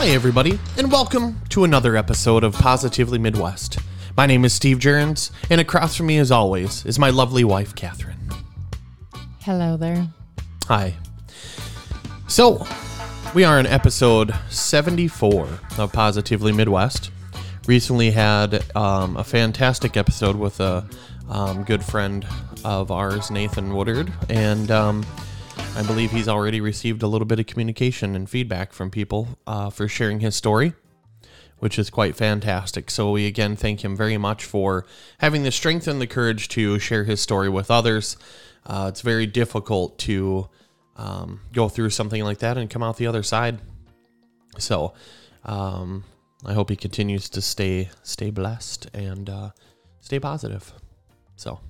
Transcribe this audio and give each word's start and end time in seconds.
Hi, 0.00 0.08
everybody, 0.08 0.58
and 0.78 0.90
welcome 0.90 1.38
to 1.50 1.62
another 1.62 1.94
episode 1.94 2.42
of 2.42 2.54
Positively 2.54 3.18
Midwest. 3.18 3.80
My 4.16 4.24
name 4.24 4.46
is 4.46 4.54
Steve 4.54 4.78
Jerns, 4.78 5.30
and 5.50 5.60
across 5.60 5.94
from 5.94 6.06
me, 6.06 6.16
as 6.16 6.30
always, 6.30 6.86
is 6.86 6.98
my 6.98 7.10
lovely 7.10 7.44
wife, 7.44 7.74
Catherine. 7.74 8.16
Hello 9.42 9.76
there. 9.76 10.08
Hi. 10.68 10.94
So, 12.28 12.66
we 13.34 13.44
are 13.44 13.60
in 13.60 13.66
episode 13.66 14.34
74 14.48 15.46
of 15.76 15.92
Positively 15.92 16.52
Midwest. 16.52 17.10
Recently 17.66 18.10
had 18.10 18.74
um, 18.74 19.18
a 19.18 19.22
fantastic 19.22 19.98
episode 19.98 20.36
with 20.36 20.60
a 20.60 20.88
um, 21.28 21.62
good 21.62 21.84
friend 21.84 22.26
of 22.64 22.90
ours, 22.90 23.30
Nathan 23.30 23.74
Woodard, 23.74 24.10
and 24.30 24.70
um, 24.70 25.04
I 25.76 25.82
believe 25.82 26.10
he's 26.10 26.28
already 26.28 26.60
received 26.60 27.02
a 27.02 27.06
little 27.06 27.26
bit 27.26 27.40
of 27.40 27.46
communication 27.46 28.14
and 28.14 28.28
feedback 28.28 28.72
from 28.72 28.90
people 28.90 29.38
uh, 29.46 29.70
for 29.70 29.88
sharing 29.88 30.20
his 30.20 30.34
story, 30.36 30.74
which 31.58 31.78
is 31.78 31.90
quite 31.90 32.16
fantastic. 32.16 32.90
So, 32.90 33.12
we 33.12 33.26
again 33.26 33.56
thank 33.56 33.82
him 33.84 33.96
very 33.96 34.18
much 34.18 34.44
for 34.44 34.84
having 35.18 35.42
the 35.42 35.50
strength 35.50 35.88
and 35.88 36.00
the 36.00 36.06
courage 36.06 36.48
to 36.50 36.78
share 36.78 37.04
his 37.04 37.20
story 37.20 37.48
with 37.48 37.70
others. 37.70 38.16
Uh, 38.66 38.86
it's 38.88 39.00
very 39.00 39.26
difficult 39.26 39.98
to 40.00 40.48
um, 40.96 41.40
go 41.52 41.68
through 41.68 41.90
something 41.90 42.22
like 42.22 42.38
that 42.38 42.58
and 42.58 42.68
come 42.68 42.82
out 42.82 42.96
the 42.98 43.06
other 43.06 43.22
side. 43.22 43.58
So, 44.58 44.92
um, 45.44 46.04
I 46.44 46.52
hope 46.52 46.68
he 46.68 46.76
continues 46.76 47.28
to 47.30 47.40
stay 47.40 47.90
stay 48.02 48.30
blessed 48.30 48.88
and 48.92 49.30
uh, 49.30 49.50
stay 50.00 50.20
positive. 50.20 50.72
So. 51.36 51.60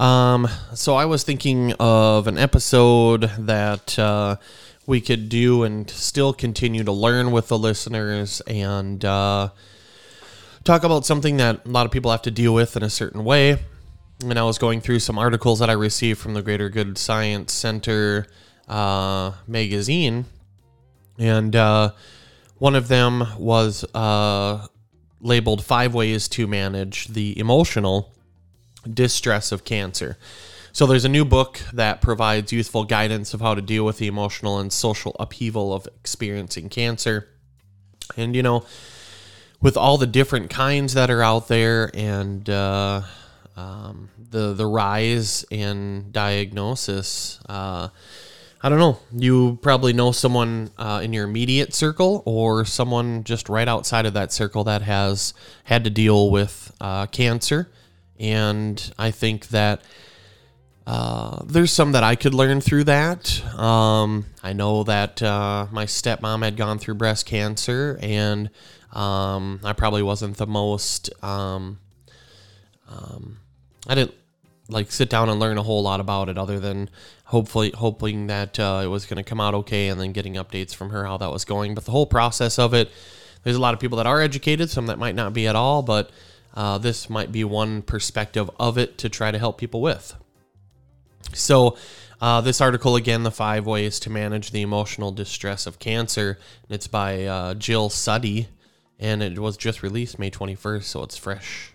Um, 0.00 0.48
so 0.72 0.94
I 0.94 1.04
was 1.04 1.24
thinking 1.24 1.74
of 1.78 2.26
an 2.26 2.38
episode 2.38 3.30
that 3.38 3.98
uh, 3.98 4.36
we 4.86 5.02
could 5.02 5.28
do 5.28 5.62
and 5.62 5.90
still 5.90 6.32
continue 6.32 6.82
to 6.84 6.90
learn 6.90 7.32
with 7.32 7.48
the 7.48 7.58
listeners 7.58 8.40
and 8.46 9.04
uh, 9.04 9.50
talk 10.64 10.84
about 10.84 11.04
something 11.04 11.36
that 11.36 11.66
a 11.66 11.68
lot 11.68 11.84
of 11.84 11.92
people 11.92 12.10
have 12.12 12.22
to 12.22 12.30
deal 12.30 12.54
with 12.54 12.78
in 12.78 12.82
a 12.82 12.88
certain 12.88 13.24
way. 13.24 13.58
And 14.24 14.38
I 14.38 14.42
was 14.42 14.56
going 14.56 14.80
through 14.80 15.00
some 15.00 15.18
articles 15.18 15.58
that 15.58 15.68
I 15.68 15.74
received 15.74 16.18
from 16.18 16.32
the 16.32 16.40
Greater 16.40 16.70
Good 16.70 16.96
Science 16.96 17.52
Center 17.52 18.26
uh, 18.68 19.32
magazine, 19.46 20.24
and 21.18 21.54
uh, 21.54 21.92
one 22.56 22.74
of 22.74 22.88
them 22.88 23.26
was 23.38 23.84
uh, 23.94 24.66
labeled 25.20 25.62
Five 25.62 25.92
Ways 25.92 26.26
to 26.28 26.46
Manage 26.46 27.08
the 27.08 27.38
Emotional 27.38 28.14
distress 28.88 29.52
of 29.52 29.64
cancer. 29.64 30.16
So 30.72 30.86
there's 30.86 31.04
a 31.04 31.08
new 31.08 31.24
book 31.24 31.60
that 31.72 32.00
provides 32.00 32.52
youthful 32.52 32.84
guidance 32.84 33.34
of 33.34 33.40
how 33.40 33.54
to 33.54 33.62
deal 33.62 33.84
with 33.84 33.98
the 33.98 34.06
emotional 34.06 34.58
and 34.58 34.72
social 34.72 35.16
upheaval 35.18 35.74
of 35.74 35.86
experiencing 35.86 36.68
cancer. 36.68 37.28
And 38.16 38.36
you 38.36 38.42
know, 38.42 38.64
with 39.60 39.76
all 39.76 39.98
the 39.98 40.06
different 40.06 40.50
kinds 40.50 40.94
that 40.94 41.10
are 41.10 41.22
out 41.22 41.48
there 41.48 41.90
and 41.92 42.48
uh, 42.48 43.02
um, 43.56 44.10
the 44.30 44.54
the 44.54 44.66
rise 44.66 45.44
in 45.50 46.12
diagnosis, 46.12 47.40
uh, 47.48 47.88
I 48.62 48.68
don't 48.68 48.78
know. 48.78 48.98
You 49.12 49.58
probably 49.62 49.92
know 49.92 50.12
someone 50.12 50.70
uh, 50.78 51.00
in 51.02 51.12
your 51.12 51.24
immediate 51.24 51.74
circle 51.74 52.22
or 52.26 52.64
someone 52.64 53.24
just 53.24 53.48
right 53.48 53.66
outside 53.66 54.06
of 54.06 54.14
that 54.14 54.32
circle 54.32 54.64
that 54.64 54.82
has 54.82 55.34
had 55.64 55.82
to 55.84 55.90
deal 55.90 56.30
with 56.30 56.72
uh, 56.80 57.06
cancer 57.06 57.70
and 58.20 58.92
I 58.98 59.10
think 59.10 59.48
that 59.48 59.82
uh, 60.86 61.42
there's 61.46 61.72
some 61.72 61.92
that 61.92 62.04
I 62.04 62.14
could 62.16 62.34
learn 62.34 62.60
through 62.60 62.84
that. 62.84 63.42
Um, 63.58 64.26
I 64.42 64.52
know 64.52 64.84
that 64.84 65.22
uh, 65.22 65.66
my 65.70 65.86
stepmom 65.86 66.44
had 66.44 66.56
gone 66.56 66.78
through 66.78 66.94
breast 66.94 67.26
cancer, 67.26 67.98
and 68.02 68.50
um, 68.92 69.60
I 69.64 69.72
probably 69.72 70.02
wasn't 70.02 70.36
the 70.36 70.46
most. 70.46 71.10
Um, 71.24 71.78
um 72.88 73.38
I 73.86 73.94
didn't 73.94 74.14
like 74.68 74.90
sit 74.92 75.08
down 75.08 75.28
and 75.28 75.40
learn 75.40 75.58
a 75.58 75.62
whole 75.62 75.82
lot 75.82 76.00
about 76.00 76.28
it, 76.28 76.36
other 76.36 76.60
than 76.60 76.90
hopefully 77.24 77.72
hoping 77.74 78.26
that 78.26 78.58
uh, 78.58 78.82
it 78.84 78.88
was 78.88 79.06
going 79.06 79.16
to 79.16 79.22
come 79.22 79.40
out 79.40 79.54
okay, 79.54 79.88
and 79.88 79.98
then 80.00 80.12
getting 80.12 80.34
updates 80.34 80.74
from 80.74 80.90
her 80.90 81.06
how 81.06 81.16
that 81.16 81.30
was 81.30 81.44
going. 81.44 81.74
But 81.74 81.86
the 81.86 81.92
whole 81.92 82.06
process 82.06 82.58
of 82.58 82.74
it, 82.74 82.90
there's 83.44 83.56
a 83.56 83.60
lot 83.60 83.74
of 83.74 83.80
people 83.80 83.96
that 83.98 84.06
are 84.06 84.20
educated, 84.20 84.68
some 84.68 84.86
that 84.86 84.98
might 84.98 85.14
not 85.14 85.32
be 85.32 85.46
at 85.46 85.56
all, 85.56 85.82
but 85.82 86.10
uh, 86.54 86.78
this 86.78 87.10
might 87.10 87.32
be 87.32 87.44
one 87.44 87.82
perspective 87.82 88.50
of 88.58 88.78
it 88.78 88.98
to 88.98 89.08
try 89.08 89.30
to 89.30 89.38
help 89.38 89.58
people 89.58 89.80
with. 89.80 90.14
So, 91.32 91.76
uh, 92.20 92.40
this 92.40 92.60
article 92.60 92.96
again, 92.96 93.22
the 93.22 93.30
five 93.30 93.66
ways 93.66 94.00
to 94.00 94.10
manage 94.10 94.50
the 94.50 94.62
emotional 94.62 95.12
distress 95.12 95.66
of 95.66 95.78
cancer. 95.78 96.38
It's 96.68 96.86
by 96.86 97.24
uh, 97.24 97.54
Jill 97.54 97.88
Suttie, 97.88 98.48
and 98.98 99.22
it 99.22 99.38
was 99.38 99.56
just 99.56 99.82
released 99.82 100.18
May 100.18 100.30
21st, 100.30 100.84
so 100.84 101.02
it's 101.02 101.16
fresh 101.16 101.72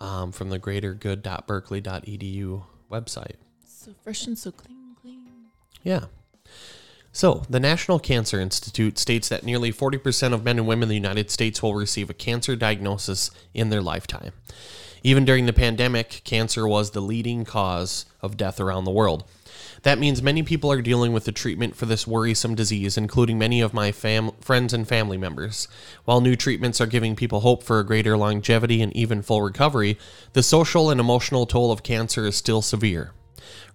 um, 0.00 0.32
from 0.32 0.48
the 0.50 0.58
greatergood.berkeley.edu 0.58 2.62
website. 2.90 3.36
So 3.66 3.92
fresh 4.02 4.26
and 4.26 4.38
so 4.38 4.50
clean, 4.50 4.96
clean. 5.00 5.26
Yeah. 5.82 6.06
So, 7.16 7.44
the 7.48 7.58
National 7.58 7.98
Cancer 7.98 8.38
Institute 8.38 8.98
states 8.98 9.30
that 9.30 9.42
nearly 9.42 9.72
40% 9.72 10.34
of 10.34 10.44
men 10.44 10.58
and 10.58 10.66
women 10.66 10.82
in 10.82 10.88
the 10.90 10.94
United 10.96 11.30
States 11.30 11.62
will 11.62 11.74
receive 11.74 12.10
a 12.10 12.12
cancer 12.12 12.54
diagnosis 12.56 13.30
in 13.54 13.70
their 13.70 13.80
lifetime. 13.80 14.32
Even 15.02 15.24
during 15.24 15.46
the 15.46 15.54
pandemic, 15.54 16.20
cancer 16.24 16.68
was 16.68 16.90
the 16.90 17.00
leading 17.00 17.46
cause 17.46 18.04
of 18.20 18.36
death 18.36 18.60
around 18.60 18.84
the 18.84 18.90
world. 18.90 19.24
That 19.80 19.98
means 19.98 20.20
many 20.20 20.42
people 20.42 20.70
are 20.70 20.82
dealing 20.82 21.14
with 21.14 21.24
the 21.24 21.32
treatment 21.32 21.74
for 21.74 21.86
this 21.86 22.06
worrisome 22.06 22.54
disease, 22.54 22.98
including 22.98 23.38
many 23.38 23.62
of 23.62 23.72
my 23.72 23.92
fam- 23.92 24.32
friends 24.42 24.74
and 24.74 24.86
family 24.86 25.16
members. 25.16 25.68
While 26.04 26.20
new 26.20 26.36
treatments 26.36 26.82
are 26.82 26.86
giving 26.86 27.16
people 27.16 27.40
hope 27.40 27.62
for 27.62 27.78
a 27.78 27.86
greater 27.86 28.18
longevity 28.18 28.82
and 28.82 28.94
even 28.94 29.22
full 29.22 29.40
recovery, 29.40 29.96
the 30.34 30.42
social 30.42 30.90
and 30.90 31.00
emotional 31.00 31.46
toll 31.46 31.72
of 31.72 31.82
cancer 31.82 32.26
is 32.26 32.36
still 32.36 32.60
severe. 32.60 33.12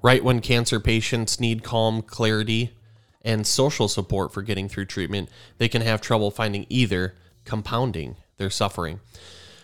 Right 0.04 0.24
when 0.24 0.42
cancer 0.42 0.80
patients 0.80 1.40
need 1.40 1.64
calm, 1.64 2.04
clarity, 2.04 2.74
and 3.24 3.46
social 3.46 3.88
support 3.88 4.34
for 4.34 4.42
getting 4.42 4.68
through 4.68 4.86
treatment, 4.86 5.30
they 5.58 5.68
can 5.68 5.82
have 5.82 6.02
trouble 6.02 6.32
finding 6.32 6.66
either, 6.70 7.16
compounding 7.46 8.16
their 8.38 8.50
suffering. 8.50 9.00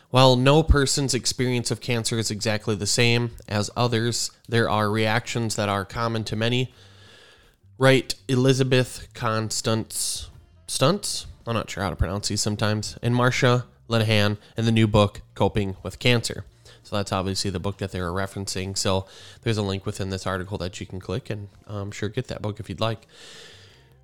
While 0.09 0.37
no 0.37 0.63
person's 0.63 1.13
experience 1.13 1.69
of 1.69 1.81
cancer 1.81 2.17
is 2.17 2.31
exactly 2.31 2.75
the 2.75 2.87
same 2.87 3.31
as 3.47 3.69
others, 3.75 4.31
there 4.47 4.69
are 4.69 4.89
reactions 4.89 5.55
that 5.55 5.67
are 5.67 5.83
common 5.83 6.23
to 6.25 6.35
many. 6.35 6.73
Write, 7.77 8.15
Elizabeth 8.29 9.09
Constance 9.13 10.29
Stuntz? 10.67 11.25
I'm 11.45 11.53
not 11.53 11.69
sure 11.69 11.83
how 11.83 11.89
to 11.89 11.95
pronounce 11.95 12.29
these 12.29 12.41
sometimes. 12.41 12.97
And 13.01 13.15
Marsha 13.15 13.65
Linehan 13.89 14.37
in 14.55 14.65
the 14.65 14.71
new 14.71 14.87
book, 14.87 15.21
Coping 15.35 15.75
with 15.83 15.99
Cancer. 15.99 16.45
So 16.87 16.95
that's 16.95 17.11
obviously 17.11 17.51
the 17.51 17.59
book 17.59 17.79
that 17.79 17.91
they 17.91 17.99
were 17.99 18.13
referencing. 18.13 18.77
So 18.77 19.07
there's 19.41 19.57
a 19.57 19.61
link 19.61 19.85
within 19.85 20.09
this 20.09 20.25
article 20.25 20.57
that 20.59 20.79
you 20.79 20.85
can 20.85 21.01
click 21.01 21.29
and 21.29 21.49
I'm 21.67 21.75
um, 21.75 21.91
sure 21.91 22.07
get 22.07 22.27
that 22.29 22.41
book 22.41 22.61
if 22.61 22.69
you'd 22.69 22.79
like. 22.79 23.07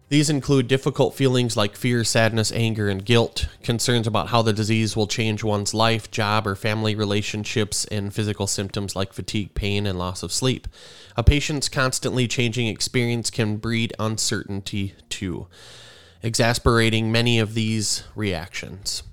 These 0.10 0.30
include 0.30 0.68
difficult 0.68 1.16
feelings 1.16 1.56
like 1.56 1.78
fear, 1.78 2.04
sadness, 2.04 2.52
anger, 2.52 2.90
and 2.90 3.04
guilt, 3.04 3.48
concerns 3.64 4.06
about 4.06 4.28
how 4.28 4.42
the 4.42 4.52
disease 4.52 4.98
will 4.98 5.08
change 5.08 5.46
one's 5.46 5.74
life, 5.74 6.12
job, 6.12 6.46
or 6.46 6.56
family 6.56 6.94
relationships, 6.94 7.86
and 7.86 8.14
physical 8.14 8.46
symptoms 8.46 8.98
like 8.98 9.14
fatigue, 9.14 9.56
pain, 9.56 9.88
and 9.88 9.98
loss 9.98 10.22
of 10.22 10.34
sleep. 10.34 10.68
A 11.16 11.24
patient's 11.24 11.70
constantly 11.70 12.28
changing 12.28 12.68
experience 12.68 13.30
can 13.30 13.56
breed 13.56 13.94
uncertainty 13.98 14.94
too, 15.08 15.48
exasperating 16.22 17.12
many 17.12 17.40
of 17.40 17.54
these 17.54 18.04
reactions. 18.14 19.04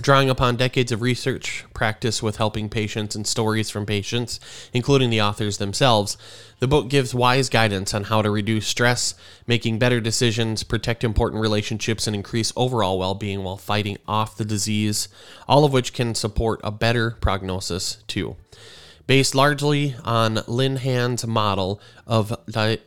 Drawing 0.00 0.30
upon 0.30 0.56
decades 0.56 0.92
of 0.92 1.02
research 1.02 1.64
practice 1.74 2.22
with 2.22 2.36
helping 2.36 2.68
patients 2.68 3.16
and 3.16 3.26
stories 3.26 3.68
from 3.68 3.84
patients, 3.84 4.38
including 4.72 5.10
the 5.10 5.20
authors 5.20 5.58
themselves, 5.58 6.16
the 6.60 6.68
book 6.68 6.88
gives 6.88 7.14
wise 7.14 7.48
guidance 7.48 7.92
on 7.92 8.04
how 8.04 8.22
to 8.22 8.30
reduce 8.30 8.66
stress, 8.66 9.14
making 9.46 9.78
better 9.78 10.00
decisions, 10.00 10.62
protect 10.62 11.02
important 11.02 11.42
relationships, 11.42 12.06
and 12.06 12.14
increase 12.14 12.52
overall 12.54 12.98
well 12.98 13.14
being 13.14 13.42
while 13.42 13.56
fighting 13.56 13.96
off 14.06 14.36
the 14.36 14.44
disease, 14.44 15.08
all 15.48 15.64
of 15.64 15.72
which 15.72 15.92
can 15.92 16.14
support 16.14 16.60
a 16.62 16.70
better 16.70 17.12
prognosis, 17.20 17.98
too. 18.06 18.36
Based 19.06 19.34
largely 19.34 19.96
on 20.04 20.36
Linehan's 20.46 21.26
model 21.26 21.80
of 22.06 22.36
di- 22.48 22.78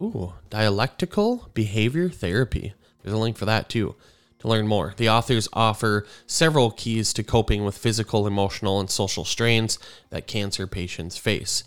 ooh, 0.00 0.32
dialectical 0.48 1.50
behavior 1.52 2.08
therapy. 2.08 2.74
There's 3.02 3.14
a 3.14 3.18
link 3.18 3.36
for 3.36 3.44
that, 3.44 3.68
too 3.68 3.96
to 4.44 4.48
learn 4.48 4.68
more. 4.68 4.92
The 4.98 5.08
authors 5.08 5.48
offer 5.54 6.06
several 6.26 6.70
keys 6.70 7.14
to 7.14 7.22
coping 7.22 7.64
with 7.64 7.78
physical, 7.78 8.26
emotional, 8.26 8.78
and 8.78 8.90
social 8.90 9.24
strains 9.24 9.78
that 10.10 10.26
cancer 10.26 10.66
patients 10.66 11.16
face. 11.16 11.64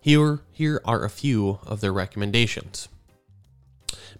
Here, 0.00 0.40
here 0.50 0.80
are 0.86 1.04
a 1.04 1.10
few 1.10 1.58
of 1.66 1.82
their 1.82 1.92
recommendations. 1.92 2.88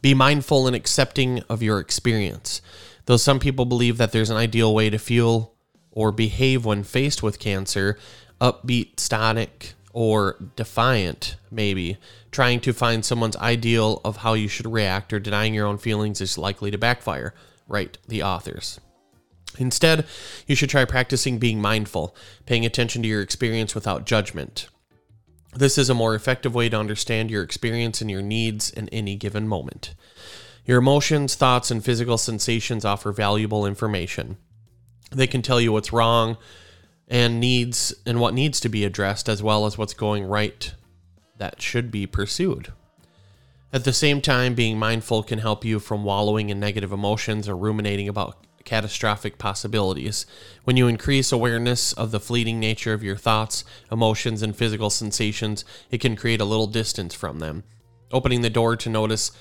Be 0.03 0.13
mindful 0.13 0.67
and 0.67 0.77
accepting 0.77 1.41
of 1.49 1.63
your 1.63 1.79
experience. 1.79 2.61
Though 3.07 3.17
some 3.17 3.41
people 3.41 3.65
believe 3.65 3.97
that 3.97 4.13
there's 4.13 4.31
an 4.31 4.37
ideal 4.37 4.75
way 4.75 4.91
to 4.91 4.99
feel 4.99 5.55
or 5.91 6.13
behave 6.13 6.67
when 6.67 6.83
faced 6.83 7.23
with 7.23 7.39
cancer, 7.39 7.99
upbeat, 8.39 9.01
static, 9.01 9.73
or 9.95 10.37
defiant, 10.57 11.37
maybe. 11.51 11.97
Trying 12.31 12.61
to 12.61 12.75
find 12.75 13.03
someone's 13.03 13.37
ideal 13.37 14.03
of 14.05 14.19
how 14.19 14.35
you 14.35 14.49
should 14.49 14.71
react 14.71 15.13
or 15.15 15.21
denying 15.21 15.55
your 15.55 15.67
own 15.67 15.79
feelings 15.79 16.21
is 16.21 16.37
likely 16.37 16.71
to 16.71 16.77
backfire, 16.77 17.33
write 17.69 17.99
the 18.07 18.23
authors. 18.23 18.81
Instead, 19.59 20.07
you 20.47 20.55
should 20.55 20.71
try 20.71 20.85
practicing 20.85 21.39
being 21.39 21.61
mindful, 21.61 22.17
paying 22.47 22.67
attention 22.67 23.03
to 23.03 23.09
your 23.09 23.23
experience 23.23 23.75
without 23.75 24.05
judgment. 24.05 24.69
This 25.55 25.79
is 25.79 25.89
a 25.89 25.95
more 25.95 26.15
effective 26.15 26.55
way 26.55 26.69
to 26.69 26.79
understand 26.79 27.31
your 27.31 27.43
experience 27.43 28.01
and 28.01 28.11
your 28.11 28.23
needs 28.23 28.71
in 28.71 28.89
any 28.89 29.15
given 29.15 29.47
moment. 29.47 29.95
Your 30.67 30.79
emotions, 30.79 31.37
thoughts, 31.37 31.71
and 31.71 31.85
physical 31.85 32.19
sensations 32.19 32.85
offer 32.85 33.13
valuable 33.13 33.67
information. 33.67 34.39
They 35.13 35.27
can 35.29 35.43
tell 35.43 35.61
you 35.61 35.73
what's 35.73 35.93
wrong 35.93 36.39
and 37.07 37.39
needs 37.39 37.95
and 38.05 38.19
what 38.19 38.35
needs 38.35 38.59
to 38.61 38.69
be 38.69 38.85
addressed 38.85 39.29
as 39.29 39.43
well 39.43 39.67
as 39.67 39.79
what's 39.79 39.95
going 39.95 40.25
right 40.25 40.75
that 41.39 41.61
should 41.61 41.91
be 41.91 42.07
pursued. 42.07 42.73
At 43.75 43.83
the 43.83 43.93
same 43.93 44.21
time, 44.21 44.55
being 44.55 44.79
mindful 44.79 45.25
can 45.25 45.41
help 45.41 45.65
you 45.65 45.81
from 45.81 46.05
wallowing 46.05 46.49
in 46.49 46.61
negative 46.61 46.93
emotions 46.93 47.49
or 47.49 47.57
ruminating 47.57 48.09
about 48.09 48.37
catastrophic 48.65 49.37
possibilities. 49.37 50.27
When 50.63 50.77
you 50.77 50.87
increase 50.87 51.33
awareness 51.33 51.93
of 51.93 52.13
the 52.13 52.21
fleeting 52.21 52.61
nature 52.61 52.93
of 52.93 53.03
your 53.03 53.17
thoughts, 53.17 53.65
emotions, 53.91 54.43
and 54.43 54.55
physical 54.55 54.91
sensations, 54.91 55.65
it 55.91 55.99
can 55.99 56.15
create 56.15 56.41
a 56.41 56.45
little 56.45 56.69
distance 56.69 57.17
from 57.17 57.41
them, 57.41 57.65
opening 58.13 58.43
the 58.43 58.49
door 58.49 58.77
to 58.77 58.89
notice 58.89 59.33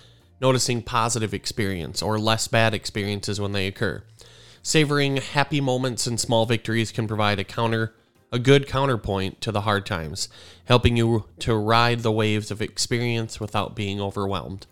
noticing 0.42 0.82
positive 0.82 1.32
experience 1.32 2.02
or 2.02 2.18
less 2.18 2.48
bad 2.48 2.74
experiences 2.74 3.40
when 3.40 3.52
they 3.52 3.68
occur. 3.68 4.04
Savoring 4.64 5.18
happy 5.18 5.62
moments 5.62 6.08
and 6.08 6.20
small 6.20 6.48
victories 6.48 6.92
can 6.92 7.08
provide 7.08 7.38
a 7.38 7.44
counter 7.44 7.94
a 8.34 8.40
good 8.40 8.68
counterpoint 8.68 9.40
to 9.42 9.52
the 9.52 9.62
hard 9.62 9.86
times, 9.86 10.28
helping 10.66 10.98
you 10.98 11.26
to 11.38 11.56
ride 11.56 12.00
the 12.00 12.12
waves 12.12 12.50
of 12.50 12.64
experience 12.64 13.40
without 13.40 13.76
being 13.76 14.02
overwhelmed. 14.02 14.66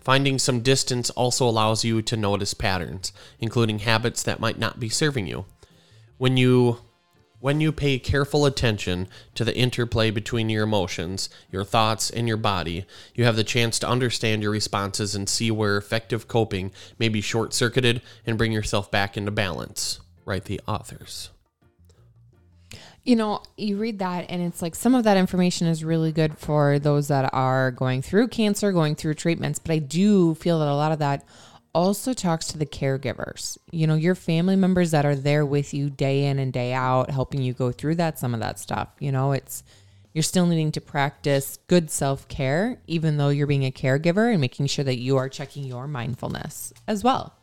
Finding 0.00 0.38
some 0.38 0.60
distance 0.60 1.10
also 1.10 1.46
allows 1.46 1.84
you 1.84 2.00
to 2.00 2.16
notice 2.16 2.54
patterns, 2.54 3.12
including 3.38 3.80
habits 3.80 4.22
that 4.22 4.40
might 4.40 4.58
not 4.58 4.80
be 4.80 4.88
serving 4.88 5.26
you. 5.26 5.44
When 6.16 6.38
you 6.38 6.78
when 7.40 7.60
you 7.60 7.70
pay 7.70 8.00
careful 8.00 8.46
attention 8.46 9.06
to 9.34 9.44
the 9.44 9.56
interplay 9.56 10.10
between 10.10 10.48
your 10.48 10.64
emotions, 10.64 11.30
your 11.52 11.62
thoughts, 11.62 12.10
and 12.10 12.26
your 12.26 12.36
body, 12.36 12.84
you 13.14 13.24
have 13.24 13.36
the 13.36 13.44
chance 13.44 13.78
to 13.78 13.88
understand 13.88 14.42
your 14.42 14.50
responses 14.50 15.14
and 15.14 15.28
see 15.28 15.50
where 15.50 15.76
effective 15.76 16.26
coping 16.26 16.72
may 16.98 17.08
be 17.08 17.20
short 17.20 17.54
circuited 17.54 18.02
and 18.26 18.38
bring 18.38 18.50
yourself 18.50 18.90
back 18.90 19.16
into 19.16 19.30
balance. 19.30 20.00
Write 20.24 20.46
the 20.46 20.60
authors. 20.66 21.30
You 23.04 23.16
know, 23.16 23.42
you 23.56 23.78
read 23.78 24.00
that 24.00 24.26
and 24.28 24.42
it's 24.42 24.60
like 24.60 24.74
some 24.74 24.94
of 24.94 25.04
that 25.04 25.16
information 25.16 25.66
is 25.66 25.82
really 25.82 26.12
good 26.12 26.36
for 26.36 26.78
those 26.78 27.08
that 27.08 27.32
are 27.32 27.70
going 27.70 28.02
through 28.02 28.28
cancer, 28.28 28.70
going 28.70 28.96
through 28.96 29.14
treatments, 29.14 29.58
but 29.58 29.72
I 29.72 29.78
do 29.78 30.34
feel 30.34 30.58
that 30.58 30.68
a 30.68 30.74
lot 30.74 30.92
of 30.92 30.98
that 30.98 31.24
also 31.74 32.12
talks 32.12 32.48
to 32.48 32.58
the 32.58 32.66
caregivers. 32.66 33.56
You 33.70 33.86
know, 33.86 33.94
your 33.94 34.14
family 34.14 34.56
members 34.56 34.90
that 34.90 35.06
are 35.06 35.14
there 35.14 35.46
with 35.46 35.72
you 35.72 35.90
day 35.90 36.24
in 36.24 36.38
and 36.38 36.52
day 36.52 36.72
out, 36.72 37.10
helping 37.10 37.42
you 37.42 37.52
go 37.52 37.72
through 37.72 37.96
that, 37.96 38.18
some 38.18 38.34
of 38.34 38.40
that 38.40 38.58
stuff. 38.58 38.88
You 38.98 39.12
know, 39.12 39.32
it's, 39.32 39.62
you're 40.12 40.22
still 40.22 40.46
needing 40.46 40.72
to 40.72 40.80
practice 40.80 41.58
good 41.68 41.90
self 41.90 42.26
care, 42.28 42.80
even 42.86 43.16
though 43.16 43.28
you're 43.28 43.46
being 43.46 43.64
a 43.64 43.70
caregiver 43.70 44.30
and 44.30 44.40
making 44.40 44.66
sure 44.66 44.84
that 44.84 44.98
you 44.98 45.16
are 45.16 45.28
checking 45.28 45.64
your 45.64 45.86
mindfulness 45.86 46.72
as 46.86 47.04
well. 47.04 47.34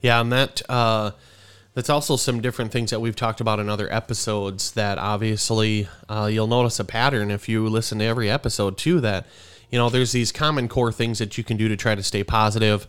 Yeah, 0.00 0.20
and 0.20 0.30
that, 0.32 0.60
uh, 0.68 1.12
that's 1.74 1.90
also 1.90 2.16
some 2.16 2.40
different 2.40 2.72
things 2.72 2.90
that 2.90 3.00
we've 3.00 3.16
talked 3.16 3.40
about 3.40 3.58
in 3.60 3.68
other 3.68 3.92
episodes 3.92 4.72
that 4.72 4.98
obviously 4.98 5.88
uh, 6.08 6.28
you'll 6.30 6.46
notice 6.46 6.78
a 6.78 6.84
pattern 6.84 7.30
if 7.30 7.48
you 7.48 7.68
listen 7.68 7.98
to 7.98 8.04
every 8.04 8.30
episode 8.30 8.78
too 8.78 9.00
that 9.00 9.26
you 9.70 9.78
know 9.78 9.90
there's 9.90 10.12
these 10.12 10.32
common 10.32 10.68
core 10.68 10.92
things 10.92 11.18
that 11.18 11.36
you 11.36 11.44
can 11.44 11.56
do 11.56 11.68
to 11.68 11.76
try 11.76 11.94
to 11.94 12.02
stay 12.02 12.22
positive 12.24 12.86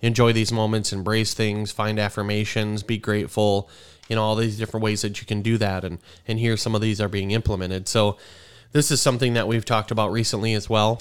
enjoy 0.00 0.32
these 0.32 0.52
moments 0.52 0.92
embrace 0.92 1.34
things 1.34 1.72
find 1.72 1.98
affirmations 1.98 2.82
be 2.82 2.98
grateful 2.98 3.68
you 4.10 4.16
know 4.16 4.24
all 4.24 4.34
these 4.34 4.58
different 4.58 4.82
ways 4.82 5.02
that 5.02 5.20
you 5.20 5.26
can 5.26 5.40
do 5.40 5.56
that. 5.56 5.84
And 5.84 5.98
and 6.28 6.38
here 6.38 6.58
some 6.58 6.74
of 6.74 6.82
these 6.82 7.00
are 7.00 7.08
being 7.08 7.30
implemented. 7.30 7.88
So 7.88 8.18
this 8.72 8.90
is 8.90 9.00
something 9.00 9.32
that 9.34 9.48
we've 9.48 9.64
talked 9.64 9.90
about 9.90 10.10
recently 10.10 10.52
as 10.52 10.68
well 10.68 11.00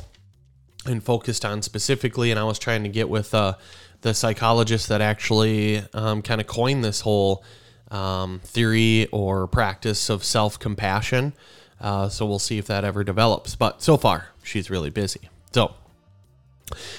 and 0.86 1.04
focused 1.04 1.44
on 1.44 1.62
specifically. 1.62 2.31
And 2.31 2.40
i 2.40 2.44
was 2.44 2.60
trying 2.60 2.84
to 2.84 2.90
get 2.90 3.10
with 3.10 3.34
uh, 3.34 3.56
the 4.01 4.13
psychologist 4.13 4.90
that 4.90 5.01
actually 5.01 5.84
um, 5.94 6.22
kind 6.22 6.40
of 6.40 6.48
coined 6.48 6.84
this 6.84 7.01
whole 7.01 7.44
um, 7.92 8.40
theory 8.44 9.07
or 9.12 9.48
practice 9.48 10.10
of 10.10 10.24
self 10.24 10.60
compassion. 10.60 11.34
Uh, 11.81 12.10
so 12.10 12.25
we'll 12.25 12.40
see 12.40 12.57
if 12.57 12.68
that 12.68 12.84
ever 12.84 13.04
develops. 13.04 13.56
But 13.56 13.81
so 13.81 13.98
far, 13.98 14.30
she's 14.44 14.69
really 14.69 14.90
busy. 14.90 15.30
So 15.51 15.74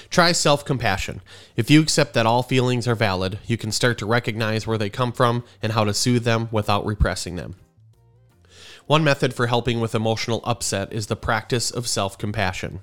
try 0.09 0.31
self 0.31 0.65
compassion. 0.65 1.21
If 1.55 1.69
you 1.69 1.81
accept 1.81 2.13
that 2.13 2.25
all 2.25 2.43
feelings 2.43 2.87
are 2.87 2.95
valid, 2.95 3.39
you 3.45 3.57
can 3.57 3.71
start 3.71 3.97
to 3.99 4.05
recognize 4.05 4.67
where 4.67 4.77
they 4.77 4.89
come 4.89 5.11
from 5.11 5.43
and 5.61 5.73
how 5.73 5.83
to 5.83 5.93
soothe 5.93 6.23
them 6.23 6.49
without 6.51 6.85
repressing 6.85 7.35
them. 7.35 7.55
One 8.87 9.03
method 9.03 9.33
for 9.33 9.47
helping 9.47 9.79
with 9.79 9.95
emotional 9.95 10.41
upset 10.43 10.91
is 10.91 11.07
the 11.07 11.15
practice 11.15 11.71
of 11.71 11.87
self 11.87 12.17
compassion 12.17 12.81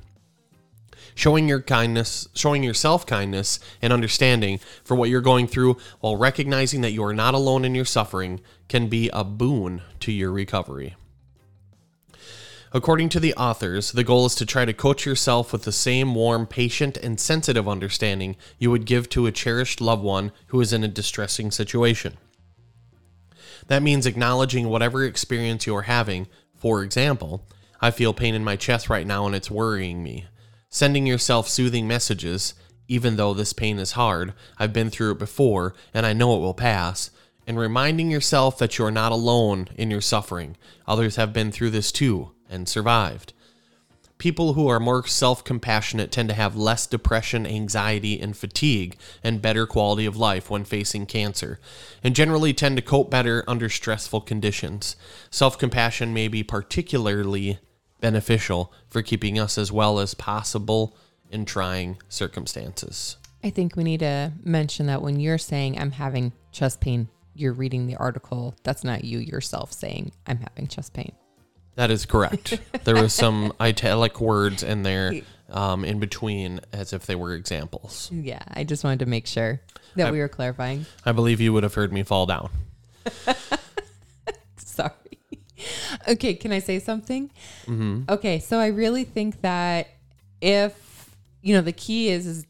showing 1.18 1.48
your 1.48 1.60
kindness, 1.60 2.28
showing 2.32 2.62
yourself 2.62 3.04
kindness 3.04 3.58
and 3.82 3.92
understanding 3.92 4.60
for 4.84 4.94
what 4.94 5.10
you're 5.10 5.20
going 5.20 5.48
through 5.48 5.76
while 5.98 6.16
recognizing 6.16 6.80
that 6.80 6.92
you 6.92 7.02
are 7.02 7.12
not 7.12 7.34
alone 7.34 7.64
in 7.64 7.74
your 7.74 7.84
suffering 7.84 8.40
can 8.68 8.86
be 8.86 9.10
a 9.12 9.24
boon 9.24 9.82
to 9.98 10.12
your 10.12 10.30
recovery. 10.30 10.94
According 12.72 13.08
to 13.08 13.18
the 13.18 13.34
authors, 13.34 13.90
the 13.90 14.04
goal 14.04 14.26
is 14.26 14.36
to 14.36 14.46
try 14.46 14.64
to 14.64 14.72
coach 14.72 15.04
yourself 15.04 15.52
with 15.52 15.64
the 15.64 15.72
same 15.72 16.14
warm, 16.14 16.46
patient, 16.46 16.96
and 16.96 17.18
sensitive 17.18 17.68
understanding 17.68 18.36
you 18.60 18.70
would 18.70 18.84
give 18.84 19.08
to 19.08 19.26
a 19.26 19.32
cherished 19.32 19.80
loved 19.80 20.04
one 20.04 20.30
who 20.48 20.60
is 20.60 20.72
in 20.72 20.84
a 20.84 20.88
distressing 20.88 21.50
situation. 21.50 22.16
That 23.66 23.82
means 23.82 24.06
acknowledging 24.06 24.68
whatever 24.68 25.02
experience 25.02 25.66
you 25.66 25.74
are 25.74 25.82
having. 25.82 26.28
For 26.54 26.84
example, 26.84 27.44
I 27.80 27.90
feel 27.90 28.14
pain 28.14 28.36
in 28.36 28.44
my 28.44 28.54
chest 28.54 28.88
right 28.88 29.06
now 29.06 29.26
and 29.26 29.34
it's 29.34 29.50
worrying 29.50 30.04
me 30.04 30.26
sending 30.70 31.06
yourself 31.06 31.48
soothing 31.48 31.86
messages, 31.86 32.54
even 32.88 33.16
though 33.16 33.34
this 33.34 33.52
pain 33.52 33.78
is 33.78 33.92
hard, 33.92 34.32
I've 34.58 34.72
been 34.72 34.90
through 34.90 35.12
it 35.12 35.18
before 35.18 35.74
and 35.92 36.06
I 36.06 36.12
know 36.12 36.36
it 36.36 36.40
will 36.40 36.54
pass, 36.54 37.10
and 37.46 37.58
reminding 37.58 38.10
yourself 38.10 38.58
that 38.58 38.78
you 38.78 38.84
are 38.84 38.90
not 38.90 39.12
alone 39.12 39.68
in 39.76 39.90
your 39.90 40.02
suffering. 40.02 40.56
Others 40.86 41.16
have 41.16 41.32
been 41.32 41.50
through 41.50 41.70
this 41.70 41.90
too 41.90 42.32
and 42.48 42.68
survived. 42.68 43.32
People 44.18 44.54
who 44.54 44.66
are 44.66 44.80
more 44.80 45.06
self 45.06 45.44
compassionate 45.44 46.10
tend 46.10 46.28
to 46.28 46.34
have 46.34 46.56
less 46.56 46.88
depression, 46.88 47.46
anxiety, 47.46 48.20
and 48.20 48.36
fatigue, 48.36 48.96
and 49.22 49.40
better 49.40 49.64
quality 49.64 50.06
of 50.06 50.16
life 50.16 50.50
when 50.50 50.64
facing 50.64 51.06
cancer, 51.06 51.60
and 52.02 52.16
generally 52.16 52.52
tend 52.52 52.76
to 52.76 52.82
cope 52.82 53.10
better 53.10 53.44
under 53.46 53.68
stressful 53.68 54.22
conditions. 54.22 54.96
Self 55.30 55.56
compassion 55.56 56.12
may 56.12 56.26
be 56.26 56.42
particularly 56.42 57.60
beneficial 58.00 58.72
for 58.88 59.02
keeping 59.02 59.38
us 59.38 59.58
as 59.58 59.72
well 59.72 59.98
as 59.98 60.14
possible 60.14 60.96
in 61.30 61.44
trying 61.44 61.98
circumstances. 62.08 63.16
I 63.42 63.50
think 63.50 63.76
we 63.76 63.84
need 63.84 64.00
to 64.00 64.32
mention 64.42 64.86
that 64.86 65.02
when 65.02 65.20
you're 65.20 65.38
saying 65.38 65.78
I'm 65.78 65.92
having 65.92 66.32
chest 66.50 66.80
pain, 66.80 67.08
you're 67.34 67.52
reading 67.52 67.86
the 67.86 67.96
article. 67.96 68.54
That's 68.64 68.82
not 68.82 69.04
you 69.04 69.18
yourself 69.18 69.72
saying 69.72 70.12
I'm 70.26 70.38
having 70.38 70.66
chest 70.66 70.92
pain. 70.92 71.12
That 71.76 71.90
is 71.92 72.06
correct. 72.06 72.60
there 72.84 73.00
was 73.00 73.14
some 73.14 73.52
italic 73.60 74.20
words 74.20 74.64
in 74.64 74.82
there 74.82 75.12
um, 75.50 75.84
in 75.84 76.00
between 76.00 76.60
as 76.72 76.92
if 76.92 77.06
they 77.06 77.14
were 77.14 77.34
examples. 77.34 78.10
Yeah, 78.12 78.42
I 78.48 78.64
just 78.64 78.82
wanted 78.82 78.98
to 79.00 79.06
make 79.06 79.28
sure 79.28 79.60
that 79.94 80.08
I, 80.08 80.10
we 80.10 80.18
were 80.18 80.28
clarifying. 80.28 80.86
I 81.04 81.12
believe 81.12 81.40
you 81.40 81.52
would 81.52 81.62
have 81.62 81.74
heard 81.74 81.92
me 81.92 82.02
fall 82.02 82.26
down. 82.26 82.50
Sorry. 84.56 84.90
okay, 86.08 86.34
can 86.34 86.52
I 86.52 86.58
say 86.58 86.78
something? 86.78 87.30
Mm-hmm. 87.66 88.02
Okay, 88.08 88.38
so 88.38 88.58
I 88.58 88.68
really 88.68 89.04
think 89.04 89.40
that 89.42 89.88
if 90.40 91.16
you 91.42 91.54
know 91.54 91.62
the 91.62 91.72
key 91.72 92.08
is 92.10 92.26
is 92.26 92.46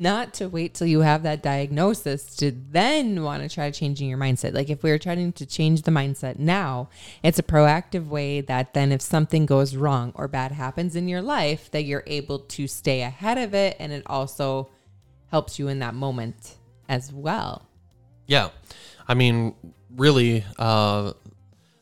not 0.00 0.32
to 0.32 0.48
wait 0.48 0.72
till 0.72 0.86
you 0.86 1.00
have 1.00 1.22
that 1.24 1.42
diagnosis 1.42 2.34
to 2.36 2.50
then 2.70 3.22
want 3.22 3.42
to 3.42 3.54
try 3.54 3.70
changing 3.70 4.08
your 4.08 4.16
mindset. 4.16 4.54
Like 4.54 4.70
if 4.70 4.82
we 4.82 4.90
are 4.90 4.98
trying 4.98 5.30
to 5.32 5.44
change 5.44 5.82
the 5.82 5.90
mindset 5.90 6.38
now, 6.38 6.88
it's 7.22 7.38
a 7.38 7.42
proactive 7.42 8.08
way 8.08 8.40
that 8.40 8.72
then 8.72 8.92
if 8.92 9.02
something 9.02 9.44
goes 9.44 9.76
wrong 9.76 10.12
or 10.14 10.26
bad 10.26 10.52
happens 10.52 10.96
in 10.96 11.06
your 11.06 11.20
life, 11.20 11.70
that 11.72 11.82
you're 11.82 12.04
able 12.06 12.38
to 12.38 12.66
stay 12.66 13.02
ahead 13.02 13.36
of 13.36 13.52
it 13.52 13.76
and 13.78 13.92
it 13.92 14.02
also 14.06 14.70
helps 15.30 15.58
you 15.58 15.68
in 15.68 15.80
that 15.80 15.94
moment 15.94 16.56
as 16.88 17.12
well. 17.12 17.68
Yeah. 18.26 18.50
I 19.06 19.12
mean, 19.12 19.54
really, 19.94 20.44
uh, 20.58 21.12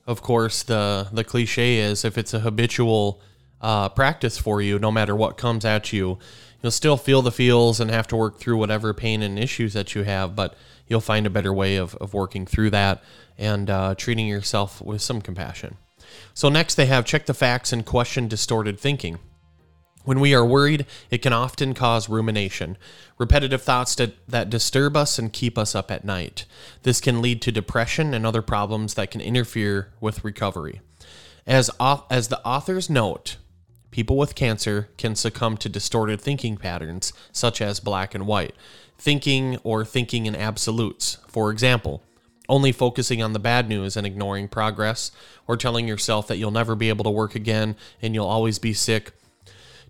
of 0.08 0.22
course, 0.22 0.62
the 0.62 1.06
the 1.12 1.22
cliche 1.22 1.78
is 1.78 2.02
if 2.02 2.16
it's 2.16 2.32
a 2.32 2.40
habitual 2.40 3.20
uh, 3.60 3.90
practice 3.90 4.38
for 4.38 4.62
you, 4.62 4.78
no 4.78 4.90
matter 4.90 5.14
what 5.14 5.36
comes 5.36 5.66
at 5.66 5.92
you, 5.92 6.18
you'll 6.62 6.72
still 6.72 6.96
feel 6.96 7.20
the 7.20 7.30
feels 7.30 7.78
and 7.78 7.90
have 7.90 8.08
to 8.08 8.16
work 8.16 8.38
through 8.38 8.56
whatever 8.56 8.94
pain 8.94 9.22
and 9.22 9.38
issues 9.38 9.74
that 9.74 9.94
you 9.94 10.04
have, 10.04 10.34
but 10.34 10.54
you'll 10.86 11.02
find 11.02 11.26
a 11.26 11.30
better 11.30 11.52
way 11.52 11.76
of, 11.76 11.94
of 11.96 12.14
working 12.14 12.46
through 12.46 12.70
that 12.70 13.04
and 13.36 13.68
uh, 13.68 13.94
treating 13.96 14.26
yourself 14.26 14.80
with 14.80 15.02
some 15.02 15.20
compassion. 15.20 15.76
So, 16.32 16.48
next 16.48 16.76
they 16.76 16.86
have 16.86 17.04
check 17.04 17.26
the 17.26 17.34
facts 17.34 17.70
and 17.70 17.84
question 17.84 18.28
distorted 18.28 18.80
thinking. 18.80 19.18
When 20.08 20.20
we 20.20 20.32
are 20.32 20.42
worried, 20.42 20.86
it 21.10 21.18
can 21.18 21.34
often 21.34 21.74
cause 21.74 22.08
rumination, 22.08 22.78
repetitive 23.18 23.60
thoughts 23.60 23.94
that, 23.96 24.14
that 24.26 24.48
disturb 24.48 24.96
us 24.96 25.18
and 25.18 25.30
keep 25.30 25.58
us 25.58 25.74
up 25.74 25.90
at 25.90 26.02
night. 26.02 26.46
This 26.82 26.98
can 26.98 27.20
lead 27.20 27.42
to 27.42 27.52
depression 27.52 28.14
and 28.14 28.24
other 28.24 28.40
problems 28.40 28.94
that 28.94 29.10
can 29.10 29.20
interfere 29.20 29.92
with 30.00 30.24
recovery. 30.24 30.80
As, 31.46 31.70
as 32.08 32.28
the 32.28 32.40
authors 32.42 32.88
note, 32.88 33.36
people 33.90 34.16
with 34.16 34.34
cancer 34.34 34.88
can 34.96 35.14
succumb 35.14 35.58
to 35.58 35.68
distorted 35.68 36.22
thinking 36.22 36.56
patterns, 36.56 37.12
such 37.30 37.60
as 37.60 37.78
black 37.78 38.14
and 38.14 38.26
white, 38.26 38.54
thinking 38.96 39.58
or 39.62 39.84
thinking 39.84 40.24
in 40.24 40.34
absolutes. 40.34 41.18
For 41.28 41.50
example, 41.50 42.02
only 42.48 42.72
focusing 42.72 43.22
on 43.22 43.34
the 43.34 43.38
bad 43.38 43.68
news 43.68 43.94
and 43.94 44.06
ignoring 44.06 44.48
progress, 44.48 45.12
or 45.46 45.58
telling 45.58 45.86
yourself 45.86 46.26
that 46.28 46.38
you'll 46.38 46.50
never 46.50 46.74
be 46.74 46.88
able 46.88 47.04
to 47.04 47.10
work 47.10 47.34
again 47.34 47.76
and 48.00 48.14
you'll 48.14 48.26
always 48.26 48.58
be 48.58 48.72
sick 48.72 49.12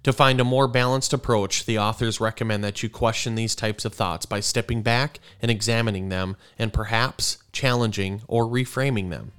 to 0.05 0.13
find 0.13 0.41
a 0.41 0.45
more 0.45 0.69
balanced 0.69 1.13
approach, 1.13 1.65
the 1.65 1.79
authors 1.79 2.21
recommend 2.21 2.63
that 2.65 2.83
you 2.83 2.89
question 2.89 3.35
these 3.35 3.55
types 3.55 3.85
of 3.85 3.95
thoughts 3.95 4.27
by 4.27 4.41
stepping 4.41 4.83
back 4.83 5.19
and 5.43 5.51
examining 5.51 6.09
them 6.09 6.37
and 6.59 6.73
perhaps 6.73 7.39
challenging 7.53 8.23
or 8.29 8.45
reframing 8.45 9.11
them. 9.11 9.33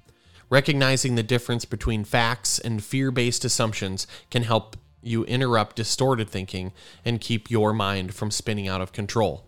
Recognizing 0.50 1.16
the 1.16 1.24
difference 1.24 1.64
between 1.64 2.04
facts 2.04 2.60
and 2.60 2.84
fear 2.84 3.12
based 3.12 3.46
assumptions 3.46 4.08
can 4.30 4.44
help 4.44 4.76
you 5.02 5.24
interrupt 5.26 5.78
distorted 5.78 6.30
thinking 6.30 6.74
and 7.06 7.22
keep 7.22 7.50
your 7.50 7.72
mind 7.72 8.14
from 8.14 8.32
spinning 8.32 8.68
out 8.68 8.82
of 8.82 8.92
control. 8.92 9.46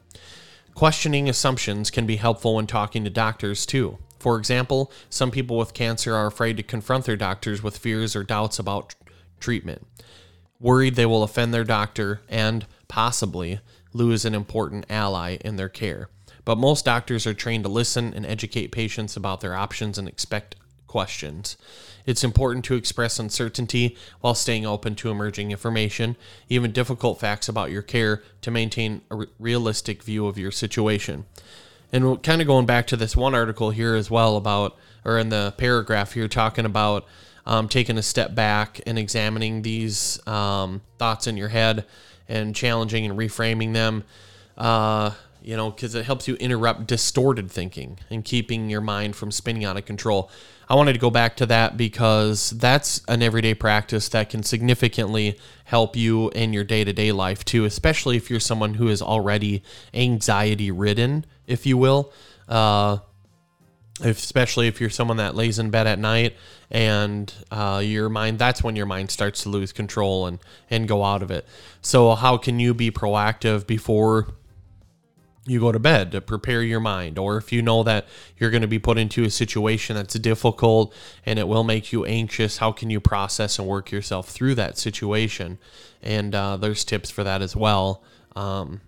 Questioning 0.75 1.27
assumptions 1.27 1.91
can 1.91 2.05
be 2.05 2.15
helpful 2.15 2.55
when 2.55 2.67
talking 2.67 3.03
to 3.03 3.09
doctors 3.09 3.65
too. 3.65 3.97
For 4.19 4.37
example, 4.37 4.91
some 5.09 5.31
people 5.31 5.57
with 5.57 5.73
cancer 5.73 6.15
are 6.15 6.27
afraid 6.27 6.55
to 6.57 6.63
confront 6.63 7.05
their 7.05 7.17
doctors 7.17 7.61
with 7.61 7.77
fears 7.77 8.15
or 8.15 8.23
doubts 8.23 8.59
about 8.59 8.95
treatment 9.39 9.85
worried 10.61 10.95
they 10.95 11.05
will 11.05 11.23
offend 11.23 11.53
their 11.53 11.63
doctor 11.63 12.21
and 12.29 12.65
possibly 12.87 13.59
lose 13.93 14.23
an 14.23 14.35
important 14.35 14.85
ally 14.89 15.37
in 15.41 15.57
their 15.57 15.69
care. 15.69 16.07
But 16.45 16.57
most 16.57 16.85
doctors 16.85 17.27
are 17.27 17.33
trained 17.33 17.65
to 17.65 17.69
listen 17.69 18.13
and 18.13 18.25
educate 18.25 18.71
patients 18.71 19.17
about 19.17 19.41
their 19.41 19.55
options 19.55 19.97
and 19.97 20.07
expect 20.07 20.55
questions. 20.87 21.57
It's 22.05 22.23
important 22.23 22.65
to 22.65 22.75
express 22.75 23.19
uncertainty 23.19 23.95
while 24.21 24.33
staying 24.33 24.65
open 24.65 24.95
to 24.95 25.11
emerging 25.11 25.51
information, 25.51 26.15
even 26.49 26.71
difficult 26.71 27.19
facts 27.19 27.47
about 27.47 27.71
your 27.71 27.83
care, 27.83 28.23
to 28.41 28.51
maintain 28.51 29.01
a 29.11 29.25
realistic 29.39 30.03
view 30.03 30.27
of 30.27 30.37
your 30.37 30.51
situation. 30.51 31.25
And 31.93 32.21
kind 32.23 32.41
of 32.41 32.47
going 32.47 32.65
back 32.65 32.87
to 32.87 32.97
this 32.97 33.15
one 33.15 33.35
article 33.35 33.69
here 33.69 33.95
as 33.95 34.09
well 34.09 34.35
about, 34.35 34.77
or 35.05 35.19
in 35.19 35.29
the 35.29 35.53
paragraph 35.57 36.13
here, 36.13 36.27
talking 36.27 36.65
about 36.65 37.05
um, 37.45 37.67
taking 37.67 37.97
a 37.97 38.03
step 38.03 38.35
back 38.35 38.81
and 38.85 38.97
examining 38.97 39.61
these 39.61 40.25
um, 40.27 40.81
thoughts 40.97 41.27
in 41.27 41.37
your 41.37 41.49
head 41.49 41.85
and 42.27 42.55
challenging 42.55 43.05
and 43.05 43.17
reframing 43.17 43.73
them. 43.73 44.03
Uh, 44.57 45.11
you 45.43 45.57
know, 45.57 45.71
because 45.71 45.95
it 45.95 46.05
helps 46.05 46.27
you 46.27 46.35
interrupt 46.35 46.85
distorted 46.85 47.49
thinking 47.49 47.97
and 48.09 48.23
keeping 48.23 48.69
your 48.69 48.81
mind 48.81 49.15
from 49.15 49.31
spinning 49.31 49.65
out 49.65 49.75
of 49.75 49.85
control. 49.85 50.29
I 50.69 50.75
wanted 50.75 50.93
to 50.93 50.99
go 50.99 51.09
back 51.09 51.35
to 51.37 51.45
that 51.47 51.75
because 51.75 52.51
that's 52.51 53.01
an 53.07 53.21
everyday 53.21 53.53
practice 53.53 54.07
that 54.09 54.29
can 54.29 54.43
significantly 54.43 55.37
help 55.65 55.95
you 55.95 56.29
in 56.29 56.53
your 56.53 56.63
day 56.63 56.83
to 56.83 56.93
day 56.93 57.11
life 57.11 57.43
too, 57.43 57.65
especially 57.65 58.17
if 58.17 58.29
you're 58.29 58.39
someone 58.39 58.75
who 58.75 58.87
is 58.87 59.01
already 59.01 59.63
anxiety 59.93 60.71
ridden, 60.71 61.25
if 61.47 61.65
you 61.65 61.77
will. 61.77 62.13
Uh, 62.47 62.99
especially 64.03 64.67
if 64.67 64.81
you're 64.81 64.89
someone 64.89 65.17
that 65.17 65.35
lays 65.35 65.59
in 65.59 65.69
bed 65.69 65.87
at 65.87 65.99
night 65.99 66.35
and 66.69 67.33
uh, 67.51 67.81
your 67.83 68.09
mind 68.09 68.39
that's 68.39 68.63
when 68.63 68.75
your 68.75 68.85
mind 68.85 69.11
starts 69.11 69.43
to 69.43 69.49
lose 69.49 69.71
control 69.71 70.25
and 70.25 70.39
and 70.69 70.87
go 70.87 71.03
out 71.03 71.21
of 71.21 71.31
it. 71.31 71.45
So 71.81 72.15
how 72.15 72.37
can 72.37 72.59
you 72.59 72.73
be 72.73 72.91
proactive 72.91 73.67
before 73.67 74.33
you 75.45 75.59
go 75.59 75.71
to 75.71 75.79
bed 75.79 76.11
to 76.11 76.21
prepare 76.21 76.61
your 76.61 76.79
mind? 76.79 77.17
Or 77.17 77.37
if 77.37 77.51
you 77.51 77.61
know 77.61 77.83
that 77.83 78.07
you're 78.37 78.51
going 78.51 78.61
to 78.61 78.67
be 78.67 78.79
put 78.79 78.97
into 78.97 79.23
a 79.23 79.29
situation 79.29 79.95
that's 79.95 80.13
difficult 80.15 80.93
and 81.25 81.39
it 81.39 81.47
will 81.47 81.63
make 81.63 81.91
you 81.91 82.05
anxious 82.05 82.57
how 82.57 82.71
can 82.71 82.89
you 82.89 82.99
process 82.99 83.57
and 83.57 83.67
work 83.67 83.91
yourself 83.91 84.29
through 84.29 84.55
that 84.55 84.77
situation? 84.77 85.57
And 86.01 86.35
uh, 86.35 86.57
there's 86.57 86.83
tips 86.83 87.09
for 87.09 87.23
that 87.23 87.41
as 87.41 87.55
well 87.55 88.03
um, 88.35 88.81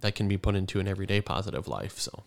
that 0.00 0.14
can 0.14 0.26
be 0.28 0.36
put 0.36 0.56
into 0.56 0.80
an 0.80 0.88
everyday 0.88 1.20
positive 1.20 1.68
life 1.68 1.98
so 1.98 2.24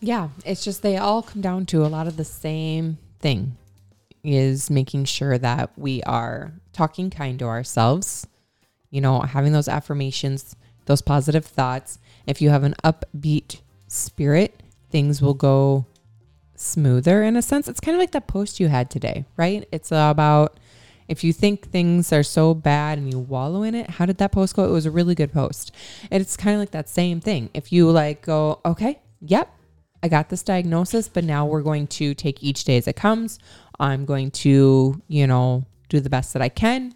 yeah, 0.00 0.28
it's 0.44 0.64
just 0.64 0.82
they 0.82 0.96
all 0.96 1.22
come 1.22 1.40
down 1.40 1.66
to 1.66 1.84
a 1.84 1.88
lot 1.88 2.06
of 2.06 2.16
the 2.16 2.24
same 2.24 2.98
thing 3.20 3.56
is 4.22 4.70
making 4.70 5.04
sure 5.04 5.38
that 5.38 5.70
we 5.76 6.02
are 6.02 6.52
talking 6.72 7.10
kind 7.10 7.38
to 7.38 7.44
ourselves, 7.44 8.26
you 8.90 9.00
know, 9.00 9.20
having 9.20 9.52
those 9.52 9.68
affirmations, 9.68 10.56
those 10.86 11.02
positive 11.02 11.44
thoughts. 11.44 11.98
If 12.26 12.42
you 12.42 12.50
have 12.50 12.64
an 12.64 12.74
upbeat 12.84 13.60
spirit, 13.86 14.62
things 14.90 15.22
will 15.22 15.34
go 15.34 15.86
smoother 16.54 17.22
in 17.22 17.36
a 17.36 17.42
sense. 17.42 17.68
It's 17.68 17.80
kind 17.80 17.94
of 17.94 18.00
like 18.00 18.12
that 18.12 18.26
post 18.26 18.60
you 18.60 18.68
had 18.68 18.90
today, 18.90 19.24
right? 19.36 19.66
It's 19.72 19.90
about 19.90 20.58
if 21.08 21.24
you 21.24 21.32
think 21.32 21.70
things 21.70 22.12
are 22.12 22.22
so 22.22 22.54
bad 22.54 22.98
and 22.98 23.10
you 23.10 23.18
wallow 23.18 23.62
in 23.62 23.74
it, 23.74 23.90
how 23.90 24.04
did 24.06 24.18
that 24.18 24.32
post 24.32 24.54
go? 24.54 24.64
It 24.64 24.70
was 24.70 24.86
a 24.86 24.90
really 24.90 25.14
good 25.14 25.32
post. 25.32 25.72
And 26.10 26.20
it's 26.20 26.36
kind 26.36 26.54
of 26.54 26.60
like 26.60 26.72
that 26.72 26.88
same 26.88 27.20
thing. 27.20 27.50
If 27.54 27.72
you 27.72 27.90
like 27.90 28.22
go, 28.22 28.60
okay, 28.64 29.00
yep, 29.20 29.50
I 30.02 30.08
got 30.08 30.28
this 30.28 30.42
diagnosis, 30.42 31.08
but 31.08 31.24
now 31.24 31.46
we're 31.46 31.62
going 31.62 31.86
to 31.88 32.14
take 32.14 32.42
each 32.42 32.64
day 32.64 32.76
as 32.76 32.86
it 32.86 32.96
comes. 32.96 33.38
I'm 33.80 34.04
going 34.04 34.30
to, 34.32 35.02
you 35.08 35.26
know, 35.26 35.64
do 35.88 36.00
the 36.00 36.10
best 36.10 36.32
that 36.32 36.42
I 36.42 36.48
can. 36.48 36.94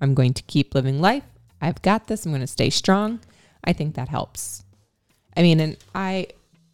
I'm 0.00 0.14
going 0.14 0.32
to 0.34 0.42
keep 0.44 0.74
living 0.74 1.00
life. 1.00 1.24
I've 1.60 1.82
got 1.82 2.06
this. 2.06 2.24
I'm 2.24 2.32
going 2.32 2.40
to 2.40 2.46
stay 2.46 2.70
strong. 2.70 3.20
I 3.64 3.72
think 3.72 3.96
that 3.96 4.08
helps. 4.08 4.64
I 5.36 5.42
mean, 5.42 5.60
and 5.60 5.76
I, 5.94 6.28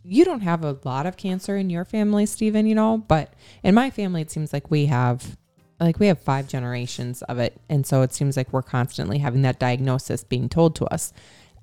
you 0.05 0.25
don't 0.25 0.43
have 0.43 0.65
a 0.65 0.79
lot 0.85 1.07
of 1.07 1.17
cancer 1.17 1.57
in 1.57 1.71
your 1.71 1.85
family, 1.85 2.27
Stephen, 2.27 2.67
you 2.67 2.75
know, 2.75 2.99
but 2.99 3.33
in 3.63 3.75
my 3.75 3.91
family, 3.91 4.21
it 4.23 4.31
seems 4.31 4.53
like 4.53 4.71
we 4.71 4.87
have, 4.87 5.37
like, 5.81 5.99
we 5.99 6.07
have 6.07 6.21
five 6.21 6.47
generations 6.49 7.23
of 7.23 7.39
it. 7.39 7.61
And 7.69 7.87
so 7.87 8.03
it 8.03 8.13
seems 8.13 8.37
like 8.37 8.53
we're 8.53 8.63
constantly 8.63 9.19
having 9.19 9.43
that 9.43 9.59
diagnosis 9.59 10.23
being 10.23 10.49
told 10.49 10.77
to 10.77 10.85
us. 10.87 11.13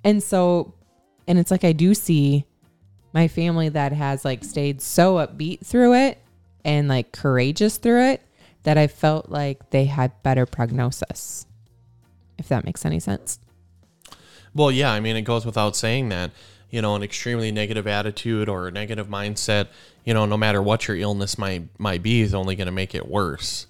And 0.03 0.21
so, 0.21 0.73
and 1.27 1.37
it's 1.37 1.51
like 1.51 1.63
I 1.63 1.71
do 1.71 1.93
see 1.93 2.45
my 3.13 3.27
family 3.27 3.69
that 3.69 3.91
has 3.91 4.23
like 4.23 4.43
stayed 4.43 4.81
so 4.81 5.15
upbeat 5.15 5.65
through 5.65 5.93
it 5.95 6.19
and 6.63 6.87
like 6.87 7.11
courageous 7.11 7.77
through 7.77 8.03
it 8.03 8.21
that 8.63 8.77
I 8.77 8.87
felt 8.87 9.29
like 9.29 9.71
they 9.71 9.85
had 9.85 10.11
better 10.23 10.45
prognosis. 10.45 11.45
If 12.37 12.47
that 12.47 12.65
makes 12.65 12.85
any 12.85 12.99
sense. 12.99 13.39
Well, 14.53 14.71
yeah, 14.71 14.91
I 14.91 14.99
mean, 14.99 15.15
it 15.15 15.21
goes 15.21 15.45
without 15.45 15.75
saying 15.75 16.09
that, 16.09 16.31
you 16.69 16.81
know, 16.81 16.95
an 16.95 17.03
extremely 17.03 17.51
negative 17.51 17.87
attitude 17.87 18.49
or 18.49 18.67
a 18.67 18.71
negative 18.71 19.07
mindset, 19.07 19.67
you 20.05 20.13
know, 20.13 20.25
no 20.25 20.37
matter 20.37 20.61
what 20.61 20.87
your 20.87 20.97
illness 20.97 21.37
might 21.37 21.63
might 21.77 22.01
be, 22.01 22.21
is 22.21 22.33
only 22.33 22.55
going 22.55 22.65
to 22.65 22.71
make 22.71 22.95
it 22.95 23.07
worse. 23.07 23.67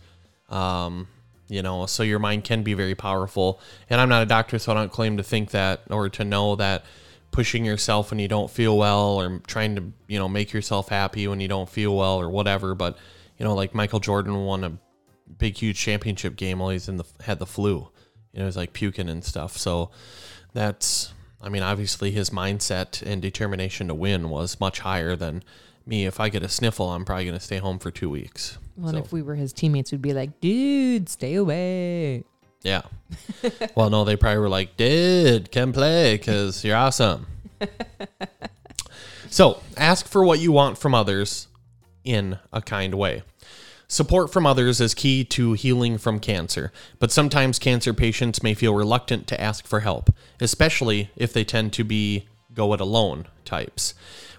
Um, 0.50 1.08
you 1.48 1.62
know, 1.62 1.86
so 1.86 2.04
your 2.04 2.20
mind 2.20 2.44
can 2.46 2.64
be 2.64 2.74
very 2.74 2.96
powerful. 2.96 3.60
And 3.90 4.00
I'm 4.00 4.10
not 4.10 4.24
a 4.24 4.26
doctor, 4.26 4.58
so 4.58 4.72
I 4.72 4.76
don't 4.76 4.92
claim 4.92 5.18
to 5.18 5.24
think 5.24 5.52
that 5.52 5.82
or 5.90 6.10
to 6.10 6.24
know 6.24 6.56
that 6.56 6.86
pushing 7.32 7.66
yourself 7.66 8.12
when 8.12 8.20
you 8.20 8.28
don't 8.28 8.52
feel 8.52 8.78
well 8.78 9.20
or 9.20 9.40
trying 9.48 9.76
to 9.76 9.84
you 10.08 10.20
know 10.20 10.28
make 10.28 10.54
yourself 10.54 10.90
happy 10.90 11.28
when 11.28 11.40
you 11.40 11.48
don't 11.48 11.70
feel 11.70 11.96
well 11.96 12.20
or 12.20 12.30
whatever. 12.30 12.76
But 12.76 12.98
you 13.38 13.46
know 13.46 13.56
like 13.56 13.74
michael 13.74 14.00
jordan 14.00 14.46
won 14.46 14.64
a 14.64 14.78
big 15.38 15.58
huge 15.58 15.80
championship 15.80 16.36
game 16.36 16.60
while 16.60 16.70
he's 16.70 16.88
in 16.88 16.98
the 16.98 17.06
had 17.22 17.40
the 17.40 17.46
flu. 17.46 17.90
You 18.34 18.40
know 18.40 18.46
he's 18.46 18.58
like 18.58 18.74
puking 18.74 19.10
and 19.10 19.24
stuff. 19.24 19.58
So 19.58 19.92
that's 20.54 21.14
i 21.42 21.50
mean 21.50 21.64
obviously 21.64 22.12
his 22.12 22.30
mindset 22.30 23.02
and 23.02 23.22
determination 23.22 23.88
to 23.88 23.96
win 23.96 24.30
was 24.30 24.60
much 24.60 24.80
higher 24.80 25.16
than 25.16 25.44
me. 25.86 26.06
If 26.06 26.20
i 26.20 26.30
get 26.30 26.44
a 26.44 26.50
sniffle 26.50 26.90
i'm 26.90 27.06
probably 27.06 27.26
going 27.26 27.38
to 27.38 27.44
stay 27.44 27.58
home 27.58 27.80
for 27.80 27.92
two 27.92 28.10
weeks. 28.10 28.58
Well 28.78 28.92
so. 28.92 29.00
if 29.00 29.12
we 29.12 29.22
were 29.22 29.36
his 29.36 29.54
teammates 29.54 29.92
we'd 29.92 30.02
be 30.02 30.14
like 30.14 30.40
dude 30.42 31.10
stay 31.10 31.36
away 31.36 32.26
yeah. 32.64 32.82
well, 33.76 33.90
no, 33.90 34.04
they 34.04 34.16
probably 34.16 34.40
were 34.40 34.50
like, 34.50 34.78
dude, 34.78 35.52
can 35.52 35.74
play 35.74 36.18
because 36.18 36.64
you're 36.64 36.78
awesome. 36.78 37.28
so 39.30 39.62
ask 39.78 40.08
for 40.08 40.24
what 40.24 40.40
you 40.40 40.52
want 40.52 40.78
from 40.78 40.94
others 40.94 41.48
in 42.04 42.40
a 42.52 42.62
kind 42.62 42.96
way. 42.96 43.24
Support 43.88 44.32
from 44.32 44.46
others 44.46 44.80
is 44.80 44.94
key 44.94 45.26
to 45.26 45.52
healing 45.52 45.98
from 45.98 46.20
cancer, 46.20 46.72
but 47.00 47.12
sometimes 47.12 47.60
cancer 47.60 47.94
patients 47.94 48.42
may 48.42 48.54
feel 48.54 48.74
reluctant 48.74 49.28
to 49.28 49.42
ask 49.42 49.68
for 49.68 49.82
help, 49.82 50.10
especially 50.40 51.10
if 51.18 51.34
they 51.34 51.44
tend 51.44 51.74
to 51.74 51.84
be 51.84 52.26
go 52.54 52.74
it 52.74 52.80
alone 52.80 53.28
types. 53.44 53.94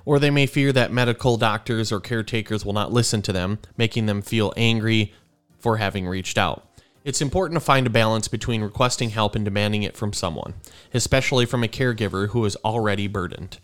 Or 0.06 0.18
they 0.18 0.30
may 0.30 0.46
fear 0.46 0.72
that 0.72 0.90
medical 0.90 1.36
doctors 1.36 1.92
or 1.92 2.00
caretakers 2.00 2.64
will 2.64 2.72
not 2.72 2.92
listen 2.92 3.20
to 3.22 3.32
them, 3.32 3.58
making 3.76 4.06
them 4.06 4.22
feel 4.22 4.54
angry 4.56 5.12
for 5.58 5.76
having 5.76 6.06
reached 6.06 6.38
out. 6.38 6.66
It's 7.04 7.20
important 7.20 7.56
to 7.56 7.64
find 7.64 7.86
a 7.86 7.90
balance 7.90 8.28
between 8.28 8.62
requesting 8.62 9.10
help 9.10 9.34
and 9.34 9.44
demanding 9.44 9.82
it 9.82 9.96
from 9.96 10.12
someone, 10.12 10.54
especially 10.94 11.46
from 11.46 11.64
a 11.64 11.68
caregiver 11.68 12.28
who 12.28 12.44
is 12.44 12.56
already 12.64 13.08
burdened. 13.08 13.58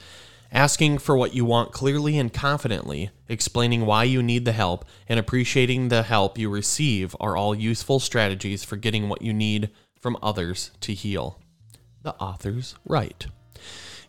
Asking 0.50 0.98
for 0.98 1.16
what 1.16 1.34
you 1.34 1.44
want 1.44 1.72
clearly 1.72 2.18
and 2.18 2.32
confidently, 2.32 3.10
explaining 3.28 3.86
why 3.86 4.04
you 4.04 4.22
need 4.24 4.44
the 4.44 4.52
help, 4.52 4.84
and 5.08 5.20
appreciating 5.20 5.88
the 5.88 6.02
help 6.02 6.36
you 6.36 6.50
receive 6.50 7.14
are 7.20 7.36
all 7.36 7.54
useful 7.54 8.00
strategies 8.00 8.64
for 8.64 8.76
getting 8.76 9.08
what 9.08 9.22
you 9.22 9.32
need 9.32 9.70
from 10.00 10.16
others 10.20 10.72
to 10.80 10.92
heal. 10.92 11.38
The 12.02 12.14
author's 12.14 12.74
write. 12.84 13.26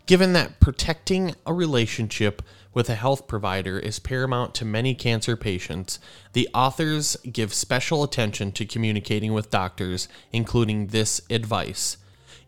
Given 0.08 0.34
that 0.34 0.60
protecting 0.60 1.36
a 1.46 1.54
relationship 1.54 2.42
with 2.74 2.90
a 2.90 2.96
health 2.96 3.28
provider 3.28 3.80
is 3.80 4.00
paramount 4.00 4.54
to 4.56 4.66
many 4.66 4.94
cancer 4.94 5.36
patients, 5.36 6.00
the 6.34 6.48
authors 6.54 7.18
give 7.32 7.54
special 7.54 8.04
attention 8.04 8.52
to 8.54 8.66
communicating 8.66 9.34
with 9.34 9.50
doctors, 9.50 10.08
including 10.32 10.88
this 10.88 11.22
advice 11.30 11.98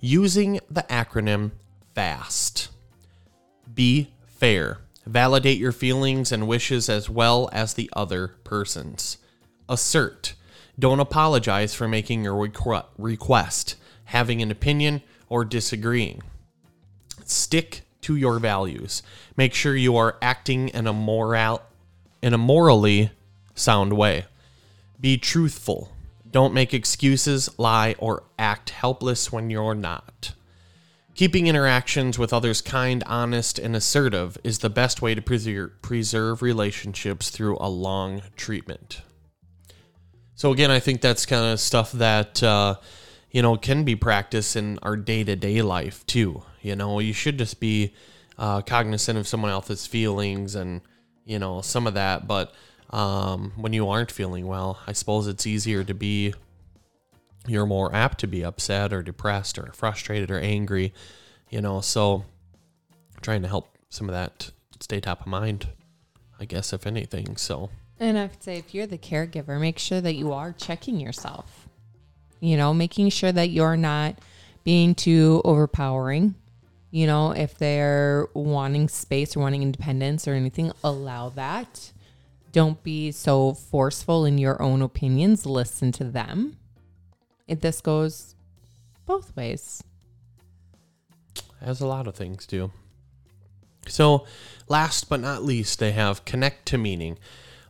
using 0.01 0.59
the 0.69 0.83
acronym 0.83 1.51
FAST. 1.93 2.69
Be 3.73 4.11
fair. 4.25 4.79
Validate 5.05 5.57
your 5.57 5.71
feelings 5.71 6.31
and 6.31 6.47
wishes 6.47 6.89
as 6.89 7.09
well 7.09 7.49
as 7.53 7.73
the 7.73 7.89
other 7.93 8.29
person's. 8.43 9.17
Assert. 9.69 10.33
Don't 10.77 10.99
apologize 10.99 11.73
for 11.73 11.87
making 11.87 12.23
your 12.23 12.47
requ- 12.47 12.85
request, 12.97 13.75
having 14.05 14.41
an 14.41 14.51
opinion, 14.51 15.01
or 15.29 15.45
disagreeing. 15.45 16.21
Stick 17.25 17.83
to 18.01 18.15
your 18.15 18.39
values. 18.39 19.03
Make 19.37 19.53
sure 19.53 19.75
you 19.75 19.95
are 19.97 20.17
acting 20.21 20.69
in 20.69 20.87
a 20.87 20.93
moral 20.93 21.61
in 22.21 22.33
a 22.33 22.37
morally 22.37 23.11
sound 23.55 23.93
way. 23.93 24.25
Be 24.99 25.17
truthful. 25.17 25.91
Don't 26.29 26.53
make 26.53 26.73
excuses, 26.73 27.49
lie, 27.57 27.95
or 27.97 28.23
act 28.37 28.69
helpless 28.69 29.31
when 29.31 29.49
you're 29.49 29.75
not. 29.75 30.33
Keeping 31.13 31.47
interactions 31.47 32.17
with 32.17 32.31
others 32.31 32.61
kind, 32.61 33.03
honest, 33.05 33.59
and 33.59 33.75
assertive 33.75 34.37
is 34.43 34.59
the 34.59 34.69
best 34.69 35.01
way 35.01 35.13
to 35.13 35.21
preserve, 35.21 36.41
relationships 36.41 37.29
through 37.29 37.57
a 37.59 37.67
long 37.67 38.21
treatment. 38.37 39.01
So, 40.35 40.51
again, 40.53 40.71
I 40.71 40.79
think 40.79 41.01
that's 41.01 41.25
kind 41.25 41.51
of 41.51 41.59
stuff 41.59 41.91
that, 41.91 42.41
uh, 42.41 42.75
you 43.31 43.41
know, 43.41 43.55
can 43.57 43.83
be 43.83 43.95
practiced 43.95 44.55
in 44.55 44.77
our 44.83 44.95
day 44.95 45.23
to 45.23 45.35
day 45.35 45.61
life 45.61 46.05
too. 46.05 46.43
You 46.61 46.75
know, 46.75 46.99
you 46.99 47.13
should 47.13 47.37
just 47.37 47.59
be 47.59 47.93
uh, 48.37 48.61
cognizant 48.61 49.17
of 49.17 49.27
someone 49.27 49.51
else's 49.51 49.87
feelings 49.87 50.55
and, 50.55 50.81
you 51.25 51.39
know, 51.39 51.61
some 51.61 51.87
of 51.87 51.93
that. 51.95 52.27
But 52.27 52.53
um, 52.89 53.53
when 53.55 53.73
you 53.73 53.89
aren't 53.89 54.11
feeling 54.11 54.47
well, 54.47 54.79
I 54.85 54.91
suppose 54.91 55.27
it's 55.27 55.47
easier 55.47 55.83
to 55.83 55.93
be 55.93 56.33
you're 57.47 57.65
more 57.65 57.93
apt 57.95 58.19
to 58.19 58.27
be 58.27 58.43
upset 58.43 58.93
or 58.93 59.01
depressed 59.01 59.57
or 59.57 59.71
frustrated 59.73 60.29
or 60.29 60.39
angry, 60.39 60.93
you 61.49 61.61
know. 61.61 61.81
So, 61.81 62.25
trying 63.21 63.41
to 63.41 63.47
help 63.47 63.77
some 63.89 64.07
of 64.07 64.13
that 64.13 64.51
stay 64.79 64.99
top 64.99 65.21
of 65.21 65.27
mind, 65.27 65.69
I 66.39 66.45
guess, 66.45 66.71
if 66.71 66.85
anything. 66.85 67.37
So, 67.37 67.71
And 67.99 68.17
I 68.17 68.27
would 68.27 68.43
say 68.43 68.57
if 68.57 68.75
you're 68.75 68.85
the 68.85 68.97
caregiver, 68.97 69.59
make 69.59 69.79
sure 69.79 70.01
that 70.01 70.13
you 70.13 70.33
are 70.33 70.53
checking 70.53 70.99
yourself. 70.99 71.67
You 72.41 72.57
know, 72.57 72.73
making 72.73 73.09
sure 73.09 73.31
that 73.31 73.51
you're 73.51 73.77
not 73.77 74.17
being 74.65 74.93
too 74.93 75.41
overpowering. 75.45 76.35
You 76.89 77.07
know, 77.07 77.31
if 77.31 77.57
they're 77.57 78.27
wanting 78.33 78.89
space 78.89 79.37
or 79.37 79.39
wanting 79.39 79.61
independence 79.61 80.27
or 80.27 80.33
anything, 80.33 80.73
allow 80.83 81.29
that. 81.29 81.93
Don't 82.51 82.83
be 82.83 83.11
so 83.13 83.53
forceful 83.53 84.25
in 84.25 84.37
your 84.37 84.61
own 84.61 84.81
opinions. 84.81 85.45
Listen 85.45 85.93
to 85.93 86.03
them. 86.03 86.57
If 87.47 87.61
this 87.61 87.79
goes 87.79 88.35
both 89.05 89.35
ways. 89.35 89.83
as 91.61 91.79
a 91.79 91.87
lot 91.87 92.07
of 92.07 92.15
things 92.15 92.45
do. 92.45 92.71
So, 93.87 94.25
last 94.67 95.09
but 95.09 95.19
not 95.19 95.43
least, 95.43 95.79
they 95.79 95.91
have 95.91 96.25
connect 96.25 96.65
to 96.67 96.77
meaning. 96.77 97.17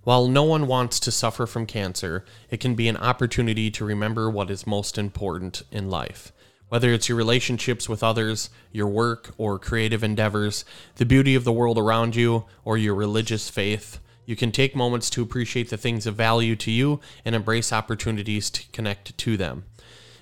While 0.03 0.27
no 0.27 0.43
one 0.43 0.65
wants 0.65 0.99
to 1.01 1.11
suffer 1.11 1.45
from 1.45 1.67
cancer, 1.67 2.25
it 2.49 2.59
can 2.59 2.73
be 2.73 2.87
an 2.87 2.97
opportunity 2.97 3.69
to 3.71 3.85
remember 3.85 4.31
what 4.31 4.49
is 4.49 4.65
most 4.65 4.97
important 4.97 5.61
in 5.71 5.91
life. 5.91 6.31
Whether 6.69 6.91
it's 6.91 7.07
your 7.07 7.17
relationships 7.17 7.87
with 7.87 8.01
others, 8.01 8.49
your 8.71 8.87
work, 8.87 9.33
or 9.37 9.59
creative 9.59 10.03
endeavors, 10.03 10.65
the 10.95 11.05
beauty 11.05 11.35
of 11.35 11.43
the 11.43 11.51
world 11.51 11.77
around 11.77 12.15
you, 12.15 12.45
or 12.65 12.77
your 12.77 12.95
religious 12.95 13.49
faith, 13.49 13.99
you 14.25 14.35
can 14.35 14.51
take 14.51 14.75
moments 14.75 15.09
to 15.11 15.21
appreciate 15.21 15.69
the 15.69 15.77
things 15.77 16.07
of 16.07 16.15
value 16.15 16.55
to 16.55 16.71
you 16.71 16.99
and 17.23 17.35
embrace 17.35 17.71
opportunities 17.71 18.49
to 18.49 18.67
connect 18.71 19.15
to 19.19 19.37
them. 19.37 19.65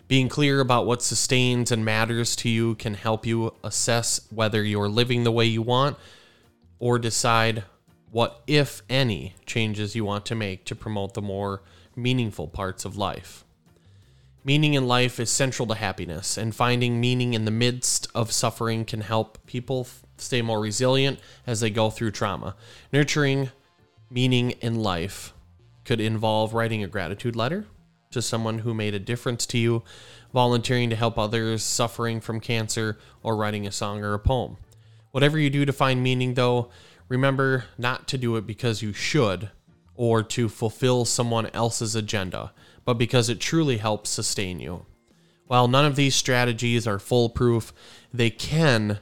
Being 0.09 0.27
clear 0.27 0.59
about 0.59 0.87
what 0.87 1.03
sustains 1.03 1.71
and 1.71 1.85
matters 1.85 2.35
to 2.37 2.49
you 2.49 2.75
can 2.75 2.95
help 2.95 3.25
you 3.25 3.53
assess 3.63 4.27
whether 4.31 4.63
you're 4.63 4.89
living 4.89 5.23
the 5.23 5.31
way 5.31 5.45
you 5.45 5.61
want 5.61 5.95
or 6.79 6.97
decide 6.97 7.63
what, 8.11 8.41
if 8.47 8.81
any, 8.89 9.35
changes 9.45 9.95
you 9.95 10.03
want 10.03 10.25
to 10.27 10.35
make 10.35 10.65
to 10.65 10.75
promote 10.75 11.13
the 11.13 11.21
more 11.21 11.61
meaningful 11.95 12.47
parts 12.47 12.85
of 12.85 12.97
life. 12.97 13.43
Meaning 14.43 14.73
in 14.73 14.87
life 14.87 15.19
is 15.19 15.29
central 15.29 15.67
to 15.67 15.75
happiness, 15.75 16.37
and 16.37 16.55
finding 16.55 16.99
meaning 16.99 17.33
in 17.33 17.45
the 17.45 17.51
midst 17.51 18.07
of 18.15 18.31
suffering 18.31 18.85
can 18.85 19.01
help 19.01 19.45
people 19.45 19.81
f- 19.81 20.03
stay 20.17 20.41
more 20.41 20.59
resilient 20.59 21.19
as 21.45 21.59
they 21.59 21.69
go 21.69 21.89
through 21.89 22.11
trauma. 22.11 22.55
Nurturing 22.91 23.51
meaning 24.09 24.51
in 24.61 24.75
life 24.75 25.33
could 25.83 25.99
involve 25.99 26.53
writing 26.53 26.83
a 26.83 26.87
gratitude 26.87 27.35
letter 27.35 27.65
to 28.11 28.21
someone 28.21 28.59
who 28.59 28.73
made 28.73 28.95
a 28.95 28.99
difference 28.99 29.45
to 29.45 29.57
you, 29.57 29.83
volunteering 30.33 30.89
to 30.89 30.95
help 30.95 31.19
others 31.19 31.61
suffering 31.61 32.19
from 32.19 32.39
cancer, 32.39 32.97
or 33.21 33.35
writing 33.35 33.67
a 33.67 33.71
song 33.71 34.03
or 34.03 34.13
a 34.13 34.19
poem. 34.19 34.57
Whatever 35.11 35.37
you 35.37 35.49
do 35.49 35.65
to 35.65 35.73
find 35.73 36.01
meaning, 36.01 36.35
though, 36.35 36.69
remember 37.09 37.65
not 37.77 38.07
to 38.07 38.17
do 38.17 38.37
it 38.37 38.47
because 38.47 38.81
you 38.81 38.93
should 38.93 39.49
or 39.95 40.23
to 40.23 40.47
fulfill 40.47 41.03
someone 41.03 41.47
else's 41.47 41.93
agenda, 41.93 42.53
but 42.85 42.93
because 42.93 43.27
it 43.27 43.41
truly 43.41 43.77
helps 43.77 44.09
sustain 44.09 44.61
you. 44.61 44.85
While 45.47 45.67
none 45.67 45.83
of 45.83 45.97
these 45.97 46.15
strategies 46.15 46.87
are 46.87 46.99
foolproof, 46.99 47.73
they 48.13 48.29
can 48.29 48.99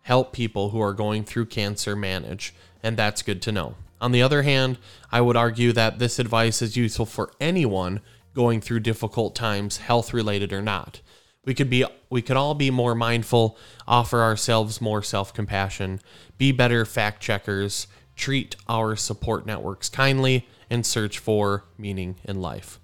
help 0.00 0.32
people 0.32 0.70
who 0.70 0.80
are 0.80 0.94
going 0.94 1.22
through 1.22 1.46
cancer 1.46 1.94
manage, 1.94 2.54
and 2.82 2.96
that's 2.96 3.22
good 3.22 3.40
to 3.42 3.52
know. 3.52 3.76
On 4.00 4.10
the 4.10 4.22
other 4.22 4.42
hand, 4.42 4.78
I 5.12 5.20
would 5.20 5.36
argue 5.36 5.72
that 5.72 6.00
this 6.00 6.18
advice 6.18 6.60
is 6.60 6.76
useful 6.76 7.06
for 7.06 7.30
anyone 7.40 8.00
going 8.34 8.60
through 8.60 8.80
difficult 8.80 9.36
times, 9.36 9.76
health 9.76 10.12
related 10.12 10.52
or 10.52 10.62
not. 10.62 11.00
We 11.44 11.54
could 11.54 11.68
be 11.68 11.84
we 12.08 12.22
could 12.22 12.36
all 12.36 12.54
be 12.54 12.70
more 12.70 12.94
mindful, 12.94 13.58
offer 13.88 14.22
ourselves 14.22 14.80
more 14.80 15.02
self-compassion, 15.02 16.00
be 16.38 16.52
better 16.52 16.84
fact 16.84 17.20
checkers, 17.20 17.86
treat 18.14 18.54
our 18.68 18.94
support 18.94 19.46
networks 19.46 19.88
kindly, 19.88 20.46
and 20.70 20.86
search 20.86 21.18
for 21.18 21.64
meaning 21.76 22.16
in 22.24 22.40
life. 22.40 22.78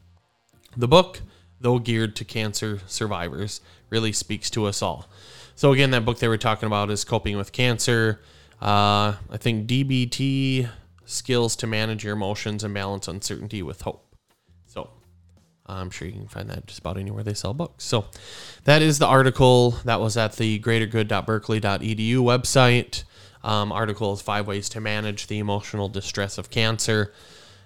The 0.77 0.89
book, 0.89 1.21
though 1.61 1.79
geared 1.79 2.17
to 2.17 2.25
cancer 2.25 2.81
survivors, 2.87 3.61
really 3.91 4.13
speaks 4.13 4.51
to 4.51 4.67
us 4.67 4.83
all. 4.83 5.09
So 5.55 5.73
again, 5.73 5.91
that 5.93 6.05
book 6.05 6.19
they 6.19 6.29
were 6.29 6.39
talking 6.39 6.67
about 6.67 6.91
is 6.91 7.05
coping 7.05 7.37
with 7.37 7.53
cancer. 7.53 8.21
Uh, 8.61 9.15
I 9.31 9.37
think 9.39 9.69
DBT 9.69 10.69
skills 11.05 11.57
to 11.57 11.67
manage 11.67 12.05
your 12.05 12.15
emotions 12.15 12.65
and 12.65 12.75
balance 12.75 13.09
uncertainty 13.09 13.63
with 13.63 13.83
hope. 13.83 14.08
I'm 15.69 15.91
sure 15.91 16.09
you 16.09 16.15
can 16.15 16.29
find 16.29 16.49
that 16.51 16.67
just 16.67 16.81
about 16.81 16.97
anywhere 16.97 17.23
they 17.23 17.35
sell 17.35 17.55
books. 17.55 17.85
So 17.85 18.07
that 18.65 18.83
is 18.83 18.99
the 18.99 19.07
article 19.07 19.73
that 19.85 20.01
was 20.01 20.17
at 20.17 20.37
the 20.37 20.59
greatergood.berkeley.edu 20.61 22.17
website. 22.17 23.05
Um, 23.45 23.71
article 23.71 24.13
is 24.13 24.23
five 24.23 24.47
ways 24.47 24.69
to 24.71 24.81
manage 24.81 25.27
the 25.29 25.39
emotional 25.39 25.89
distress 25.89 26.39
of 26.39 26.51
cancer, 26.51 27.13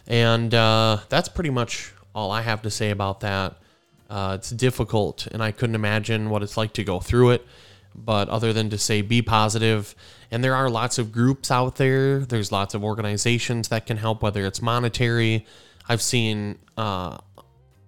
and 0.07 0.53
uh, 0.53 0.99
that's 1.09 1.29
pretty 1.29 1.51
much 1.51 1.93
all 2.15 2.31
I 2.31 2.43
have 2.43 2.63
to 2.63 2.71
say 2.71 2.91
about 2.91 3.21
that. 3.21 3.57
Uh, 4.11 4.37
it's 4.39 4.51
difficult, 4.51 5.27
and 5.29 5.43
I 5.43 5.53
couldn't 5.53 5.75
imagine 5.75 6.29
what 6.29 6.43
it's 6.43 6.59
like 6.59 6.75
to 6.75 6.85
go 6.85 7.01
through 7.01 7.31
it. 7.31 7.47
But 7.95 8.29
other 8.29 8.53
than 8.53 8.71
to 8.71 8.79
say, 8.79 9.03
be 9.03 9.23
positive, 9.23 9.95
and 10.31 10.43
there 10.43 10.55
are 10.55 10.69
lots 10.69 10.99
of 10.99 11.13
groups 11.13 11.51
out 11.51 11.77
there. 11.77 12.21
There's 12.21 12.53
lots 12.53 12.75
of 12.75 12.85
organizations 12.85 13.69
that 13.69 13.87
can 13.87 13.97
help, 13.97 14.23
whether 14.23 14.45
it's 14.47 14.61
monetary. 14.63 15.47
I've 15.89 16.03
seen 16.03 16.59
uh, 16.77 17.19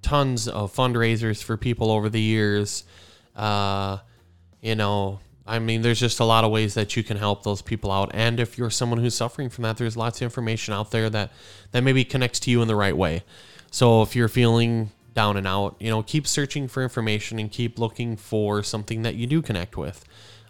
tons 0.05 0.47
of 0.47 0.73
fundraisers 0.73 1.43
for 1.43 1.57
people 1.57 1.91
over 1.91 2.09
the 2.09 2.21
years. 2.21 2.85
Uh, 3.35 3.99
you 4.61 4.77
know, 4.77 5.21
I 5.47 5.59
mean, 5.59 5.83
there's 5.83 6.01
just 6.01 6.21
a 6.21 6.25
lot 6.25 6.45
of 6.45 6.51
ways 6.51 6.75
that 6.75 6.97
you 6.97 7.03
can 7.03 7.17
help 7.17 7.43
those 7.43 7.63
people 7.63 7.91
out. 7.91 8.11
And 8.15 8.39
if 8.39 8.57
you're 8.57 8.71
someone 8.71 9.01
who's 9.01 9.15
suffering 9.15 9.51
from 9.51 9.63
that, 9.63 9.77
there's 9.77 9.97
lots 9.97 10.19
of 10.19 10.23
information 10.23 10.73
out 10.73 10.91
there 10.91 11.11
that 11.11 11.33
that 11.73 11.83
maybe 11.83 12.05
connects 12.05 12.39
to 12.41 12.51
you 12.51 12.63
in 12.63 12.69
the 12.69 12.77
right 12.77 12.97
way. 12.97 13.25
So 13.71 14.03
if 14.03 14.15
you're 14.15 14.29
feeling 14.29 14.91
down 15.15 15.37
and 15.37 15.47
out, 15.47 15.77
you 15.81 15.91
know, 15.91 16.03
keep 16.03 16.27
searching 16.27 16.69
for 16.69 16.83
information 16.83 17.39
and 17.39 17.51
keep 17.51 17.79
looking 17.79 18.17
for 18.17 18.63
something 18.63 19.03
that 19.03 19.17
you 19.17 19.27
do 19.27 19.43
connect 19.43 19.77
with, 19.77 20.05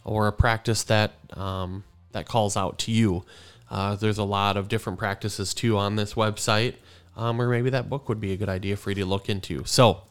or 0.04 0.26
a 0.26 0.32
practice 0.32 0.82
that 0.84 1.12
um, 1.36 1.84
that 2.12 2.26
calls 2.26 2.56
out 2.56 2.78
to 2.80 2.92
you. 2.92 3.24
Uh, 3.70 3.96
there's 3.96 4.18
a 4.18 4.24
lot 4.24 4.56
of 4.56 4.68
different 4.68 4.98
practices 4.98 5.54
too 5.54 5.76
on 5.76 5.96
this 5.96 6.14
website, 6.14 6.74
um, 7.16 7.40
or 7.40 7.48
maybe 7.48 7.70
that 7.70 7.88
book 7.88 8.08
would 8.08 8.20
be 8.20 8.32
a 8.32 8.36
good 8.36 8.48
idea 8.48 8.76
for 8.76 8.90
you 8.90 8.96
to 8.96 9.04
look 9.06 9.28
into. 9.28 9.64
So 9.64 10.02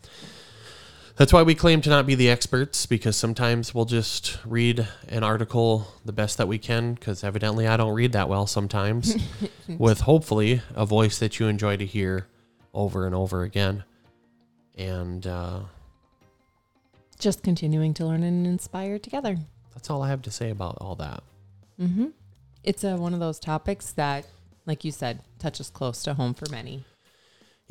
That's 1.15 1.31
why 1.31 1.43
we 1.43 1.53
claim 1.53 1.79
to 1.81 1.89
not 1.89 2.07
be 2.07 2.15
the 2.15 2.29
experts 2.29 2.85
because 2.87 3.15
sometimes 3.15 3.73
we'll 3.75 3.85
just 3.85 4.39
read 4.45 4.87
an 5.09 5.23
article 5.23 5.87
the 6.03 6.11
best 6.13 6.37
that 6.39 6.47
we 6.47 6.57
can 6.57 6.95
because 6.95 7.23
evidently 7.23 7.67
I 7.67 7.77
don't 7.77 7.93
read 7.93 8.13
that 8.13 8.29
well 8.29 8.47
sometimes 8.47 9.15
with 9.67 10.01
hopefully 10.01 10.61
a 10.73 10.85
voice 10.87 11.19
that 11.19 11.39
you 11.39 11.47
enjoy 11.47 11.77
to 11.77 11.85
hear 11.85 12.27
over 12.73 13.05
and 13.05 13.13
over 13.13 13.43
again. 13.43 13.83
And 14.75 15.27
uh, 15.27 15.59
Just 17.19 17.43
continuing 17.43 17.93
to 17.95 18.05
learn 18.07 18.23
and 18.23 18.47
inspire 18.47 18.97
together. 18.97 19.37
that's 19.75 19.89
all 19.91 20.01
I 20.01 20.09
have 20.09 20.23
to 20.23 20.31
say 20.31 20.49
about 20.49 20.77
all 20.81 20.95
that. 20.95 21.21
Mm-hmm. 21.79 22.07
It's 22.63 22.83
a, 22.83 22.95
one 22.95 23.13
of 23.13 23.19
those 23.19 23.37
topics 23.39 23.91
that, 23.91 24.25
like 24.65 24.83
you 24.83 24.91
said, 24.91 25.19
touches 25.37 25.69
close 25.69 26.01
to 26.03 26.15
home 26.15 26.33
for 26.33 26.49
many. 26.49 26.85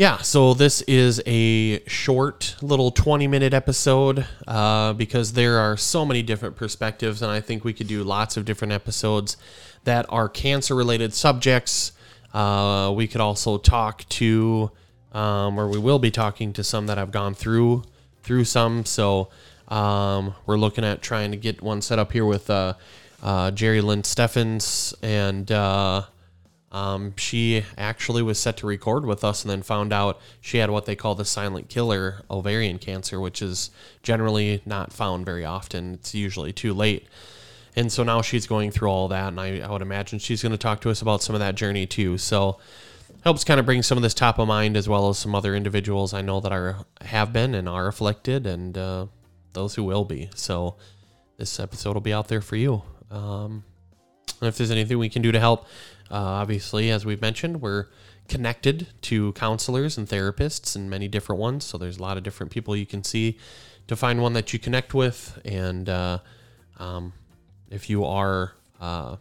Yeah, 0.02 0.16
so 0.16 0.52
this 0.52 0.82
is 0.88 1.22
a 1.26 1.80
short 1.86 2.56
little 2.60 2.90
20 2.90 3.28
minute 3.28 3.54
episode 3.54 4.26
uh, 4.48 4.94
because 4.94 5.34
there 5.34 5.60
are 5.60 5.76
so 5.76 6.04
many 6.04 6.24
different 6.24 6.56
perspectives, 6.56 7.22
and 7.22 7.30
I 7.30 7.40
think 7.40 7.62
we 7.62 7.72
could 7.72 7.86
do 7.86 8.02
lots 8.02 8.36
of 8.36 8.44
different 8.44 8.72
episodes 8.72 9.36
that 9.84 10.04
are 10.08 10.28
cancer 10.28 10.74
related 10.74 11.14
subjects. 11.14 11.92
Uh, 12.34 12.92
we 12.96 13.06
could 13.06 13.20
also 13.20 13.58
talk 13.58 14.04
to, 14.08 14.72
um, 15.12 15.56
or 15.56 15.68
we 15.68 15.78
will 15.78 16.00
be 16.00 16.10
talking 16.10 16.52
to 16.54 16.64
some 16.64 16.88
that 16.88 16.98
I've 16.98 17.12
gone 17.12 17.34
through 17.34 17.84
through 18.24 18.44
some. 18.44 18.84
So 18.84 19.28
um, 19.68 20.34
we're 20.46 20.58
looking 20.58 20.82
at 20.84 21.00
trying 21.00 21.30
to 21.30 21.36
get 21.36 21.62
one 21.62 21.80
set 21.80 22.00
up 22.00 22.10
here 22.10 22.26
with 22.26 22.50
uh, 22.50 22.74
uh, 23.22 23.52
Jerry 23.52 23.80
Lynn 23.80 24.02
Steffens 24.02 24.96
and. 25.00 25.48
Um, 26.72 27.14
she 27.16 27.64
actually 27.76 28.22
was 28.22 28.38
set 28.38 28.56
to 28.56 28.66
record 28.66 29.04
with 29.04 29.22
us 29.22 29.42
and 29.42 29.50
then 29.50 29.62
found 29.62 29.92
out 29.92 30.18
she 30.40 30.56
had 30.56 30.70
what 30.70 30.86
they 30.86 30.96
call 30.96 31.14
the 31.14 31.24
silent 31.24 31.68
killer 31.68 32.22
ovarian 32.30 32.78
cancer, 32.78 33.20
which 33.20 33.42
is 33.42 33.70
generally 34.02 34.62
not 34.64 34.90
found 34.90 35.26
very 35.26 35.44
often. 35.44 35.94
It's 35.94 36.14
usually 36.14 36.52
too 36.52 36.72
late. 36.72 37.06
And 37.76 37.92
so 37.92 38.02
now 38.02 38.22
she's 38.22 38.46
going 38.46 38.70
through 38.70 38.88
all 38.88 39.08
that, 39.08 39.28
and 39.28 39.40
I, 39.40 39.60
I 39.60 39.70
would 39.70 39.82
imagine 39.82 40.18
she's 40.18 40.42
going 40.42 40.52
to 40.52 40.58
talk 40.58 40.80
to 40.82 40.90
us 40.90 41.02
about 41.02 41.22
some 41.22 41.34
of 41.34 41.40
that 41.40 41.54
journey 41.54 41.86
too. 41.86 42.18
So 42.18 42.58
helps 43.22 43.44
kind 43.44 43.60
of 43.60 43.66
bring 43.66 43.82
some 43.82 43.96
of 43.96 44.02
this 44.02 44.14
top 44.14 44.38
of 44.38 44.48
mind 44.48 44.76
as 44.76 44.88
well 44.88 45.08
as 45.08 45.18
some 45.18 45.34
other 45.34 45.54
individuals 45.54 46.12
I 46.12 46.22
know 46.22 46.40
that 46.40 46.52
are 46.52 46.84
have 47.02 47.32
been 47.32 47.54
and 47.54 47.68
are 47.68 47.86
afflicted, 47.86 48.46
and 48.46 48.76
uh, 48.76 49.06
those 49.52 49.74
who 49.74 49.84
will 49.84 50.04
be. 50.04 50.30
So 50.34 50.76
this 51.36 51.60
episode 51.60 51.94
will 51.94 52.00
be 52.00 52.12
out 52.12 52.28
there 52.28 52.40
for 52.40 52.56
you. 52.56 52.82
Um, 53.10 53.64
if 54.42 54.56
there's 54.56 54.70
anything 54.70 54.98
we 54.98 55.08
can 55.08 55.22
do 55.22 55.32
to 55.32 55.40
help, 55.40 55.66
uh, 56.12 56.16
obviously, 56.16 56.90
as 56.90 57.06
we've 57.06 57.22
mentioned, 57.22 57.62
we're 57.62 57.86
connected 58.28 58.88
to 59.00 59.32
counselors 59.32 59.96
and 59.96 60.06
therapists 60.06 60.76
and 60.76 60.90
many 60.90 61.08
different 61.08 61.40
ones. 61.40 61.64
So 61.64 61.78
there's 61.78 61.96
a 61.96 62.02
lot 62.02 62.18
of 62.18 62.22
different 62.22 62.52
people 62.52 62.76
you 62.76 62.84
can 62.84 63.02
see 63.02 63.38
to 63.88 63.96
find 63.96 64.20
one 64.20 64.34
that 64.34 64.52
you 64.52 64.58
connect 64.58 64.92
with. 64.92 65.40
And 65.44 65.88
uh, 65.88 66.18
um, 66.78 67.14
if 67.70 67.88
you 67.88 68.04
are 68.04 68.52
uh, 68.78 69.16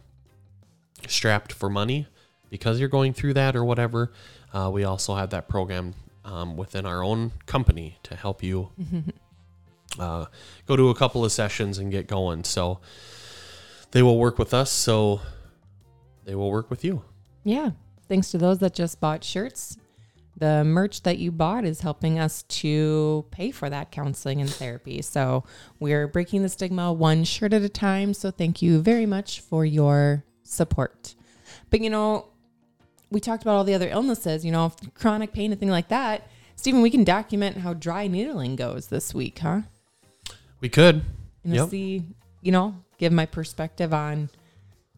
strapped 1.08 1.52
for 1.52 1.70
money 1.70 2.06
because 2.50 2.78
you're 2.78 2.90
going 2.90 3.14
through 3.14 3.34
that 3.34 3.56
or 3.56 3.64
whatever, 3.64 4.12
uh, 4.52 4.70
we 4.70 4.84
also 4.84 5.14
have 5.14 5.30
that 5.30 5.48
program 5.48 5.94
um, 6.26 6.58
within 6.58 6.84
our 6.84 7.02
own 7.02 7.32
company 7.46 7.98
to 8.02 8.14
help 8.14 8.42
you 8.42 8.70
uh, 9.98 10.26
go 10.66 10.76
to 10.76 10.90
a 10.90 10.94
couple 10.94 11.24
of 11.24 11.32
sessions 11.32 11.78
and 11.78 11.90
get 11.90 12.06
going. 12.06 12.44
So 12.44 12.80
they 13.92 14.02
will 14.02 14.18
work 14.18 14.38
with 14.38 14.52
us. 14.52 14.70
So 14.70 15.22
they 16.24 16.34
will 16.34 16.50
work 16.50 16.70
with 16.70 16.84
you. 16.84 17.02
Yeah. 17.44 17.70
Thanks 18.08 18.30
to 18.32 18.38
those 18.38 18.58
that 18.58 18.74
just 18.74 19.00
bought 19.00 19.24
shirts. 19.24 19.76
The 20.36 20.64
merch 20.64 21.02
that 21.02 21.18
you 21.18 21.30
bought 21.30 21.64
is 21.64 21.80
helping 21.82 22.18
us 22.18 22.42
to 22.44 23.24
pay 23.30 23.50
for 23.50 23.68
that 23.70 23.90
counseling 23.90 24.40
and 24.40 24.50
therapy. 24.50 25.02
So 25.02 25.44
we're 25.78 26.06
breaking 26.08 26.42
the 26.42 26.48
stigma 26.48 26.92
one 26.92 27.24
shirt 27.24 27.52
at 27.52 27.62
a 27.62 27.68
time. 27.68 28.14
So 28.14 28.30
thank 28.30 28.62
you 28.62 28.80
very 28.80 29.06
much 29.06 29.40
for 29.40 29.64
your 29.64 30.24
support. 30.42 31.14
But 31.70 31.80
you 31.80 31.90
know, 31.90 32.28
we 33.10 33.20
talked 33.20 33.42
about 33.42 33.56
all 33.56 33.64
the 33.64 33.74
other 33.74 33.88
illnesses, 33.88 34.44
you 34.44 34.52
know, 34.52 34.72
chronic 34.94 35.32
pain 35.32 35.52
and 35.52 35.60
thing 35.60 35.70
like 35.70 35.88
that. 35.88 36.28
Stephen, 36.56 36.80
we 36.82 36.90
can 36.90 37.04
document 37.04 37.58
how 37.58 37.74
dry 37.74 38.06
needling 38.06 38.56
goes 38.56 38.86
this 38.86 39.12
week, 39.14 39.38
huh? 39.38 39.62
We 40.60 40.68
could. 40.68 41.02
You 41.44 41.50
know, 41.54 41.62
Yep. 41.62 41.70
see, 41.70 42.04
you 42.40 42.52
know, 42.52 42.74
give 42.98 43.12
my 43.12 43.26
perspective 43.26 43.92
on 43.92 44.30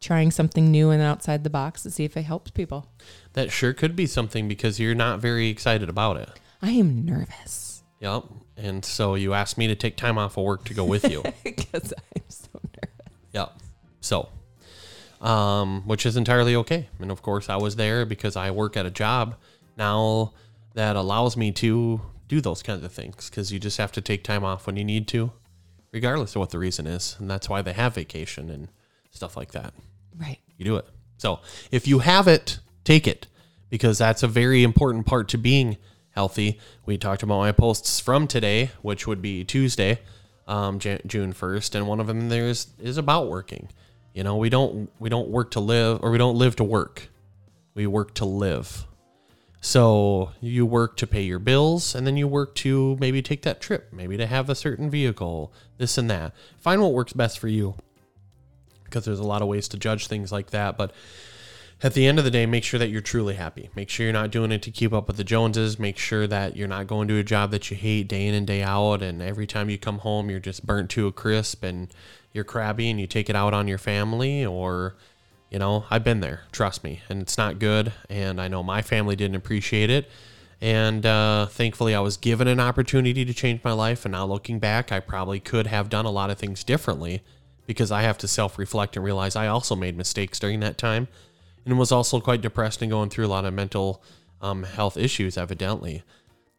trying 0.05 0.31
something 0.31 0.71
new 0.71 0.91
and 0.91 1.03
outside 1.03 1.43
the 1.43 1.51
box 1.51 1.83
to 1.83 1.91
see 1.91 2.05
if 2.05 2.17
it 2.17 2.23
helps 2.23 2.51
people. 2.51 2.87
That 3.33 3.51
sure 3.51 3.73
could 3.73 3.97
be 3.97 4.07
something 4.07 4.47
because 4.47 4.79
you're 4.79 4.95
not 4.95 5.19
very 5.19 5.49
excited 5.49 5.89
about 5.89 6.17
it. 6.17 6.31
I 6.63 6.71
am 6.71 7.05
nervous 7.05 7.75
Yep. 8.05 8.25
And 8.59 8.85
so 8.85 9.15
you 9.15 9.33
asked 9.33 9.57
me 9.57 9.67
to 9.69 9.75
take 9.75 9.97
time 9.97 10.19
off 10.19 10.37
of 10.37 10.45
work 10.45 10.65
to 10.67 10.75
go 10.75 10.85
with 10.85 11.11
you. 11.11 11.23
because 11.45 11.95
I'm 11.97 12.23
so 12.29 12.49
nervous. 12.63 13.19
yep. 13.33 13.53
So, 14.03 14.29
um, 15.23 15.83
which 15.87 16.05
is 16.05 16.19
entirely 16.19 16.55
okay. 16.57 16.89
And 17.01 17.11
of 17.11 17.23
course, 17.23 17.49
I 17.49 17.57
was 17.57 17.77
there 17.77 18.05
because 18.05 18.37
I 18.37 18.51
work 18.51 18.77
at 18.77 18.85
a 18.85 18.91
job 18.91 19.37
now 19.79 20.35
that 20.75 20.97
allows 20.97 21.35
me 21.35 21.51
to 21.53 22.03
do 22.29 22.43
those 22.43 22.63
kinds 22.63 22.85
of 22.85 22.93
things 22.93 23.31
because 23.31 23.51
you 23.51 23.59
just 23.59 23.79
have 23.79 23.93
to 23.93 24.03
take 24.03 24.23
time 24.23 24.45
off 24.45 24.67
when 24.67 24.77
you 24.77 24.85
need 24.85 25.09
to, 25.09 25.33
regardless 25.91 26.37
of 26.37 26.41
what 26.41 26.51
the 26.51 26.59
reason 26.59 26.87
is. 26.87 27.17
And 27.19 27.31
that's 27.31 27.49
why 27.49 27.63
they 27.63 27.73
have 27.73 27.95
vacation 27.95 28.51
and 28.51 28.69
stuff 29.11 29.35
like 29.35 29.53
that. 29.53 29.73
Right. 30.19 30.39
you 30.57 30.65
do 30.65 30.77
it. 30.77 30.87
So 31.17 31.41
if 31.71 31.87
you 31.87 32.01
have 32.01 32.29
it, 32.29 32.59
take 32.85 33.07
it 33.07 33.27
because 33.71 33.99
that's 33.99 34.23
a 34.23 34.29
very 34.29 34.63
important 34.63 35.07
part 35.07 35.29
to 35.31 35.39
being 35.39 35.77
healthy. 36.11 36.61
We 36.87 36.97
talked 36.99 37.23
about 37.23 37.39
my 37.39 37.53
posts 37.53 37.99
from 38.01 38.27
today, 38.27 38.71
which 38.83 39.07
would 39.07 39.21
be 39.21 39.45
Tuesday, 39.45 40.01
um, 40.47 40.79
Jan- 40.79 41.01
June 41.07 41.33
first, 41.33 41.75
and 41.75 41.87
one 41.87 42.01
of 42.01 42.07
them 42.07 42.29
there 42.29 42.47
is 42.47 42.69
is 42.79 42.97
about 42.99 43.29
working. 43.29 43.69
You 44.13 44.23
know, 44.23 44.37
we 44.37 44.49
don't 44.49 44.91
we 44.99 45.09
don't 45.09 45.29
work 45.29 45.51
to 45.53 45.61
live, 45.61 46.01
or 46.03 46.11
we 46.11 46.19
don't 46.19 46.37
live 46.37 46.57
to 46.57 46.65
work. 46.65 47.09
We 47.75 47.87
work 47.87 48.15
to 48.15 48.25
live. 48.25 48.87
So 49.61 50.31
you 50.41 50.67
work 50.67 50.99
to 50.99 51.07
pay 51.07 51.23
your 51.23 51.39
bills, 51.39 51.95
and 51.95 52.07
then 52.07 52.17
you 52.17 52.29
work 52.29 52.55
to 52.57 52.97
maybe 53.01 53.23
take 53.23 53.43
that 53.43 53.61
trip, 53.61 53.93
maybe 53.93 54.17
to 54.19 54.27
have 54.27 54.51
a 54.51 54.55
certain 54.55 54.91
vehicle, 54.91 55.53
this 55.79 55.97
and 55.97 56.11
that. 56.11 56.35
Find 56.59 56.83
what 56.83 56.93
works 56.93 57.15
best 57.15 57.39
for 57.39 57.49
you 57.49 57.75
because 58.95 59.05
there's 59.05 59.19
a 59.19 59.25
lot 59.25 59.43
of 59.43 59.49
ways 59.49 59.67
to 59.67 59.77
judge 59.77 60.07
things 60.07 60.31
like 60.31 60.51
that. 60.51 60.79
But 60.79 60.93
at 61.83 61.95
the 61.95 62.07
end 62.07 62.21
of 62.21 62.25
the 62.25 62.31
day, 62.31 62.47
make 62.47 62.63
sure 62.63 62.79
that 62.79 62.91
you're 62.91 63.01
truly 63.01 63.35
happy. 63.35 63.71
Make 63.75 63.91
sure 63.91 64.07
you're 64.07 64.13
not 64.13 64.31
doing 64.31 64.53
it 64.53 64.63
to 64.63 64.71
keep 64.71 64.93
up 64.93 65.09
with 65.09 65.17
the 65.17 65.25
Joneses. 65.25 65.81
Make 65.81 65.99
sure 65.99 66.29
that 66.29 66.57
you're 66.57 66.69
not 66.69 66.87
going 66.87 67.09
to 67.09 67.19
a 67.19 67.25
job 67.25 67.51
that 67.51 67.69
you 67.73 67.77
hate 67.77 68.07
day 68.07 68.29
in 68.29 68.35
and 68.35 68.47
day 68.47 68.63
out. 68.63 69.03
And 69.03 69.21
every 69.21 69.49
time 69.49 69.69
you 69.69 69.79
come 69.79 69.99
home, 69.99 70.31
you're 70.31 70.39
just 70.39 70.65
burnt 70.65 70.91
to 70.91 71.09
a 71.09 71.13
crisp 71.13 71.65
and 71.65 71.89
you're 72.33 72.45
crabby 72.45 72.89
and 72.89 73.01
you 73.01 73.09
take 73.09 73.29
it 73.29 73.35
out 73.35 73.53
on 73.53 73.69
your 73.69 73.79
family 73.79 74.47
or. 74.47 74.95
You 75.51 75.61
know, 75.61 75.85
I've 75.89 76.03
been 76.03 76.19
there, 76.19 76.41
trust 76.51 76.83
me, 76.83 77.03
and 77.09 77.23
it's 77.23 77.39
not 77.39 77.61
good. 77.61 77.93
And 78.11 78.41
I 78.41 78.49
know 78.49 78.65
my 78.65 78.83
family 78.83 79.15
didn't 79.15 79.37
appreciate 79.37 79.89
it. 79.89 80.11
And 80.61 81.07
uh, 81.07 81.47
thankfully, 81.47 81.95
I 81.95 82.01
was 82.01 82.17
given 82.17 82.49
an 82.49 82.59
opportunity 82.59 83.25
to 83.25 83.33
change 83.33 83.63
my 83.63 83.71
life. 83.71 84.05
And 84.05 84.11
now 84.13 84.27
looking 84.27 84.59
back, 84.59 84.91
I 84.91 84.99
probably 84.99 85.39
could 85.39 85.69
have 85.69 85.89
done 85.89 86.07
a 86.07 86.11
lot 86.11 86.31
of 86.31 86.39
things 86.39 86.65
differently 86.65 87.23
because 87.67 87.91
I 87.91 88.03
have 88.03 88.19
to 88.19 88.29
self 88.29 88.59
reflect 88.59 88.97
and 88.97 89.05
realize 89.05 89.37
I 89.37 89.47
also 89.47 89.75
made 89.77 89.97
mistakes 89.97 90.39
during 90.39 90.61
that 90.61 90.79
time 90.79 91.09
and 91.65 91.79
was 91.79 91.93
also 91.93 92.21
quite 92.21 92.43
depressed 92.43 92.83
and 92.83 92.91
going 92.91 93.11
through 93.11 93.27
a 93.27 93.29
lot 93.29 93.45
of 93.45 93.55
mental 93.55 94.03
um, 94.41 94.65
health 94.65 94.97
issues, 94.97 95.39
evidently. 95.39 96.03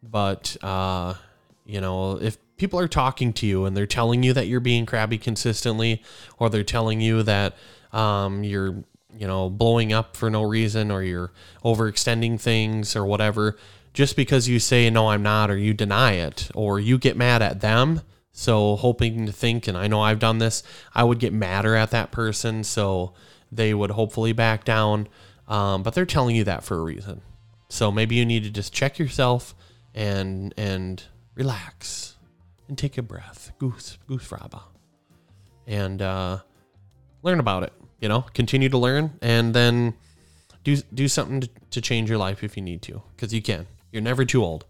But, 0.02 0.56
uh, 0.62 1.14
you 1.64 1.80
know, 1.80 2.20
if 2.20 2.38
people 2.56 2.78
are 2.80 2.88
talking 2.88 3.32
to 3.34 3.46
you 3.46 3.64
and 3.64 3.76
they're 3.76 3.86
telling 3.86 4.22
you 4.22 4.32
that 4.32 4.46
you're 4.46 4.60
being 4.60 4.86
crabby 4.86 5.18
consistently, 5.18 6.02
or 6.38 6.50
they're 6.50 6.64
telling 6.64 7.00
you 7.00 7.22
that 7.22 7.54
um, 7.92 8.42
you're, 8.44 8.84
you 9.16 9.26
know, 9.26 9.48
blowing 9.48 9.92
up 9.92 10.16
for 10.16 10.30
no 10.30 10.42
reason, 10.42 10.90
or 10.90 11.02
you're 11.02 11.32
overextending 11.64 12.40
things, 12.40 12.96
or 12.96 13.06
whatever, 13.06 13.56
just 13.94 14.16
because 14.16 14.48
you 14.48 14.58
say, 14.58 14.90
no, 14.90 15.08
I'm 15.08 15.22
not, 15.22 15.50
or 15.50 15.56
you 15.56 15.72
deny 15.72 16.12
it, 16.12 16.50
or 16.54 16.78
you 16.80 16.98
get 16.98 17.16
mad 17.16 17.42
at 17.42 17.60
them. 17.60 18.02
So, 18.38 18.76
hoping 18.76 19.24
to 19.24 19.32
think, 19.32 19.66
and 19.66 19.78
I 19.78 19.86
know 19.86 20.02
I've 20.02 20.18
done 20.18 20.38
this, 20.38 20.62
I 20.94 21.04
would 21.04 21.18
get 21.18 21.32
madder 21.32 21.74
at 21.74 21.90
that 21.92 22.10
person. 22.10 22.64
So, 22.64 23.14
they 23.50 23.72
would 23.72 23.90
hopefully 23.90 24.32
back 24.32 24.64
down. 24.64 25.08
Um, 25.48 25.82
but 25.82 25.94
they're 25.94 26.06
telling 26.06 26.36
you 26.36 26.44
that 26.44 26.64
for 26.64 26.76
a 26.76 26.82
reason. 26.82 27.22
So 27.68 27.90
maybe 27.90 28.16
you 28.16 28.24
need 28.24 28.44
to 28.44 28.50
just 28.50 28.72
check 28.72 28.98
yourself 28.98 29.54
and 29.94 30.52
and 30.56 31.02
relax 31.34 32.16
and 32.68 32.76
take 32.76 32.98
a 32.98 33.02
breath, 33.02 33.52
goose 33.58 33.98
goosfraba, 34.08 34.62
and 35.66 36.02
uh, 36.02 36.38
learn 37.22 37.40
about 37.40 37.62
it. 37.62 37.72
You 38.00 38.08
know, 38.08 38.22
continue 38.34 38.68
to 38.68 38.78
learn, 38.78 39.18
and 39.22 39.54
then 39.54 39.94
do 40.64 40.76
do 40.76 41.08
something 41.08 41.40
to, 41.40 41.50
to 41.70 41.80
change 41.80 42.08
your 42.08 42.18
life 42.18 42.44
if 42.44 42.56
you 42.56 42.62
need 42.62 42.82
to, 42.82 43.02
because 43.14 43.32
you 43.32 43.42
can. 43.42 43.66
You're 43.90 44.02
never 44.02 44.24
too 44.24 44.44
old. 44.44 44.64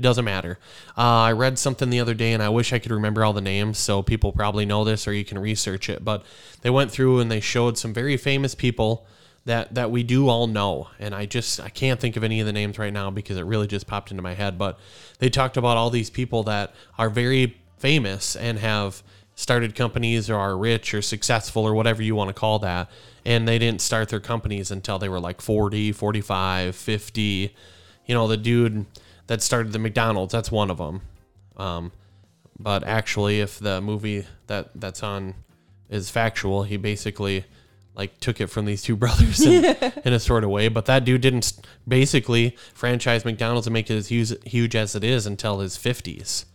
It 0.00 0.02
doesn't 0.02 0.24
matter. 0.24 0.58
Uh, 0.96 1.02
I 1.28 1.32
read 1.32 1.58
something 1.58 1.90
the 1.90 2.00
other 2.00 2.14
day, 2.14 2.32
and 2.32 2.42
I 2.42 2.48
wish 2.48 2.72
I 2.72 2.78
could 2.78 2.90
remember 2.90 3.22
all 3.22 3.34
the 3.34 3.42
names, 3.42 3.76
so 3.76 4.02
people 4.02 4.32
probably 4.32 4.64
know 4.64 4.82
this, 4.82 5.06
or 5.06 5.12
you 5.12 5.26
can 5.26 5.38
research 5.38 5.90
it. 5.90 6.02
But 6.02 6.24
they 6.62 6.70
went 6.70 6.90
through 6.90 7.20
and 7.20 7.30
they 7.30 7.40
showed 7.40 7.76
some 7.76 7.92
very 7.92 8.16
famous 8.16 8.54
people 8.54 9.04
that 9.44 9.74
that 9.74 9.90
we 9.90 10.02
do 10.02 10.28
all 10.28 10.46
know 10.46 10.88
and 10.98 11.14
i 11.14 11.24
just 11.24 11.60
i 11.60 11.70
can't 11.70 11.98
think 11.98 12.14
of 12.14 12.22
any 12.22 12.40
of 12.40 12.46
the 12.46 12.52
names 12.52 12.78
right 12.78 12.92
now 12.92 13.10
because 13.10 13.38
it 13.38 13.42
really 13.42 13.66
just 13.66 13.86
popped 13.86 14.10
into 14.10 14.22
my 14.22 14.34
head 14.34 14.58
but 14.58 14.78
they 15.18 15.30
talked 15.30 15.56
about 15.56 15.78
all 15.78 15.88
these 15.88 16.10
people 16.10 16.42
that 16.42 16.74
are 16.98 17.08
very 17.08 17.56
famous 17.78 18.36
and 18.36 18.58
have 18.58 19.02
started 19.34 19.74
companies 19.74 20.28
or 20.28 20.36
are 20.36 20.58
rich 20.58 20.92
or 20.92 21.00
successful 21.00 21.64
or 21.64 21.72
whatever 21.72 22.02
you 22.02 22.14
want 22.14 22.28
to 22.28 22.34
call 22.34 22.58
that 22.58 22.90
and 23.24 23.48
they 23.48 23.58
didn't 23.58 23.80
start 23.80 24.10
their 24.10 24.20
companies 24.20 24.70
until 24.70 24.98
they 24.98 25.08
were 25.08 25.20
like 25.20 25.40
40 25.40 25.92
45 25.92 26.76
50 26.76 27.54
you 28.04 28.14
know 28.14 28.28
the 28.28 28.36
dude 28.36 28.84
that 29.30 29.40
started 29.40 29.72
the 29.72 29.78
mcdonald's 29.78 30.32
that's 30.32 30.50
one 30.50 30.70
of 30.70 30.78
them 30.78 31.00
um, 31.56 31.92
but 32.58 32.82
actually 32.84 33.40
if 33.40 33.58
the 33.60 33.80
movie 33.80 34.26
that 34.48 34.70
that's 34.74 35.02
on 35.02 35.34
is 35.88 36.10
factual 36.10 36.64
he 36.64 36.76
basically 36.76 37.44
like 37.94 38.18
took 38.18 38.40
it 38.40 38.46
from 38.46 38.64
these 38.64 38.82
two 38.82 38.96
brothers 39.02 39.40
in, 39.44 39.64
in 40.04 40.12
a 40.12 40.20
sort 40.20 40.44
of 40.44 40.50
way. 40.50 40.68
But 40.68 40.86
that 40.86 41.04
dude 41.04 41.20
didn't 41.20 41.52
basically 41.86 42.56
franchise 42.74 43.24
McDonald's 43.24 43.66
and 43.66 43.74
make 43.74 43.90
it 43.90 43.94
as 43.94 44.08
huge, 44.08 44.32
huge 44.46 44.74
as 44.74 44.94
it 44.94 45.04
is 45.04 45.26
until 45.26 45.60
his 45.60 45.76
fifties, 45.76 46.46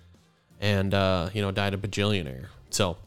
and 0.59 0.93
uh, 0.93 1.29
you 1.33 1.41
know 1.41 1.51
died 1.51 1.73
a 1.73 1.77
bajillionaire. 1.77 2.47
So, 2.69 2.97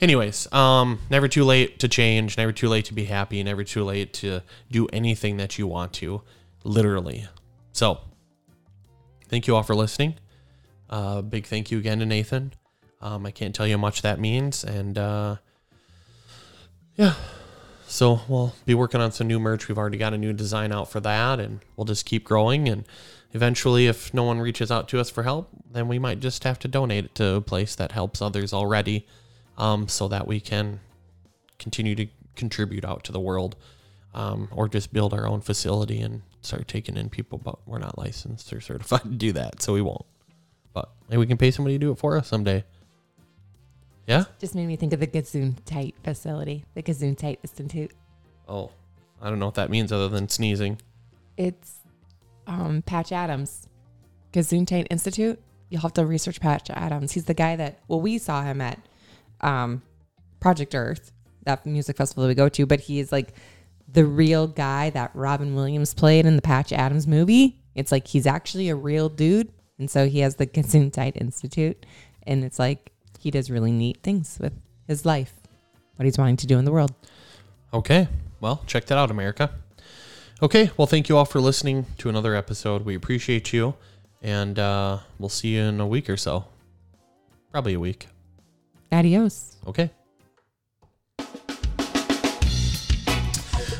anyways, 0.00 0.52
um, 0.52 0.98
never 1.10 1.28
too 1.28 1.44
late 1.44 1.78
to 1.78 1.88
change, 1.88 2.36
never 2.36 2.52
too 2.52 2.68
late 2.68 2.84
to 2.86 2.94
be 2.94 3.04
happy, 3.04 3.42
never 3.42 3.64
too 3.64 3.84
late 3.84 4.12
to 4.14 4.42
do 4.70 4.88
anything 4.92 5.36
that 5.38 5.58
you 5.58 5.66
want 5.66 5.92
to, 5.94 6.22
literally. 6.64 7.28
So, 7.72 8.00
thank 9.28 9.46
you 9.46 9.56
all 9.56 9.62
for 9.62 9.74
listening. 9.74 10.14
Uh, 10.88 11.22
big 11.22 11.46
thank 11.46 11.70
you 11.70 11.78
again 11.78 11.98
to 11.98 12.06
Nathan. 12.06 12.52
Um, 13.00 13.26
I 13.26 13.30
can't 13.30 13.54
tell 13.54 13.66
you 13.66 13.76
how 13.76 13.80
much 13.80 14.02
that 14.02 14.18
means, 14.18 14.64
and 14.64 14.96
uh, 14.96 15.36
yeah. 16.96 17.14
So 17.88 18.20
we'll 18.28 18.54
be 18.64 18.74
working 18.74 19.00
on 19.00 19.12
some 19.12 19.28
new 19.28 19.38
merch. 19.38 19.68
We've 19.68 19.78
already 19.78 19.98
got 19.98 20.12
a 20.12 20.18
new 20.18 20.32
design 20.32 20.72
out 20.72 20.90
for 20.90 20.98
that, 21.00 21.38
and 21.38 21.60
we'll 21.76 21.84
just 21.84 22.04
keep 22.04 22.24
growing. 22.24 22.68
And 22.68 22.84
eventually, 23.32 23.86
if 23.86 24.12
no 24.12 24.24
one 24.24 24.40
reaches 24.40 24.70
out 24.70 24.88
to 24.88 25.00
us 25.00 25.08
for 25.08 25.22
help, 25.22 25.50
then 25.70 25.86
we 25.86 25.98
might 25.98 26.20
just 26.20 26.42
have 26.44 26.58
to 26.60 26.68
donate 26.68 27.04
it 27.04 27.14
to 27.16 27.34
a 27.34 27.40
place 27.40 27.74
that 27.76 27.92
helps 27.92 28.20
others 28.20 28.52
already, 28.52 29.06
um, 29.56 29.88
so 29.88 30.08
that 30.08 30.26
we 30.26 30.40
can 30.40 30.80
continue 31.58 31.94
to 31.94 32.06
contribute 32.34 32.84
out 32.84 33.04
to 33.04 33.12
the 33.12 33.20
world, 33.20 33.56
um, 34.14 34.48
or 34.50 34.68
just 34.68 34.92
build 34.92 35.14
our 35.14 35.26
own 35.26 35.40
facility 35.40 36.00
and 36.00 36.22
start 36.40 36.68
taking 36.68 36.96
in 36.96 37.08
people. 37.08 37.38
But 37.38 37.58
we're 37.66 37.78
not 37.78 37.98
licensed 37.98 38.52
or 38.52 38.60
certified 38.60 39.02
to 39.02 39.08
do 39.08 39.32
that, 39.32 39.62
so 39.62 39.72
we 39.72 39.82
won't. 39.82 40.04
But 40.72 40.90
maybe 41.08 41.18
we 41.18 41.26
can 41.26 41.38
pay 41.38 41.50
somebody 41.50 41.76
to 41.76 41.78
do 41.78 41.92
it 41.92 41.98
for 41.98 42.16
us 42.16 42.28
someday. 42.28 42.64
Yeah. 44.06 44.24
Just 44.38 44.54
made 44.54 44.66
me 44.66 44.76
think 44.76 44.92
of 44.92 45.00
the 45.00 45.06
Gesundheit 45.06 45.94
facility, 46.04 46.64
the 46.74 46.82
Gesundheit 46.82 47.38
Institute. 47.42 47.90
Oh, 48.48 48.70
I 49.20 49.28
don't 49.28 49.38
know 49.38 49.46
what 49.46 49.56
that 49.56 49.70
means 49.70 49.90
other 49.90 50.08
than 50.08 50.28
sneezing. 50.28 50.78
It's 51.36 51.80
um, 52.46 52.82
Patch 52.82 53.10
Adams, 53.10 53.68
Gesundheit 54.32 54.86
Institute. 54.90 55.40
You'll 55.70 55.80
have 55.80 55.94
to 55.94 56.06
research 56.06 56.40
Patch 56.40 56.70
Adams. 56.70 57.12
He's 57.12 57.24
the 57.24 57.34
guy 57.34 57.56
that, 57.56 57.80
well, 57.88 58.00
we 58.00 58.18
saw 58.18 58.42
him 58.42 58.60
at 58.60 58.78
um, 59.40 59.82
Project 60.38 60.74
Earth, 60.74 61.10
that 61.42 61.66
music 61.66 61.96
festival 61.96 62.22
that 62.22 62.28
we 62.28 62.34
go 62.34 62.48
to, 62.48 62.66
but 62.66 62.80
he 62.80 63.00
is 63.00 63.10
like 63.10 63.32
the 63.92 64.04
real 64.04 64.46
guy 64.46 64.90
that 64.90 65.10
Robin 65.14 65.54
Williams 65.54 65.94
played 65.94 66.26
in 66.26 66.36
the 66.36 66.42
Patch 66.42 66.72
Adams 66.72 67.06
movie. 67.06 67.60
It's 67.74 67.92
like 67.92 68.06
he's 68.06 68.26
actually 68.26 68.68
a 68.68 68.74
real 68.74 69.08
dude. 69.08 69.52
And 69.78 69.90
so 69.90 70.08
he 70.08 70.20
has 70.20 70.36
the 70.36 70.46
Tight 70.92 71.16
Institute. 71.16 71.86
And 72.26 72.44
it's 72.44 72.58
like 72.58 72.92
he 73.18 73.30
does 73.30 73.50
really 73.50 73.72
neat 73.72 73.98
things 74.02 74.38
with 74.40 74.52
his 74.86 75.04
life, 75.04 75.34
what 75.96 76.04
he's 76.04 76.18
wanting 76.18 76.36
to 76.38 76.46
do 76.46 76.58
in 76.58 76.64
the 76.64 76.72
world. 76.72 76.94
Okay. 77.72 78.08
Well, 78.40 78.62
check 78.66 78.86
that 78.86 78.98
out, 78.98 79.10
America. 79.10 79.50
Okay. 80.42 80.70
Well, 80.76 80.86
thank 80.86 81.08
you 81.08 81.16
all 81.16 81.24
for 81.24 81.40
listening 81.40 81.86
to 81.98 82.08
another 82.08 82.34
episode. 82.34 82.84
We 82.84 82.94
appreciate 82.94 83.52
you. 83.52 83.74
And 84.22 84.58
uh, 84.58 84.98
we'll 85.18 85.28
see 85.28 85.56
you 85.56 85.62
in 85.62 85.80
a 85.80 85.86
week 85.86 86.10
or 86.10 86.16
so. 86.16 86.46
Probably 87.52 87.74
a 87.74 87.80
week. 87.80 88.08
Adios. 88.92 89.56
Okay. 89.66 89.90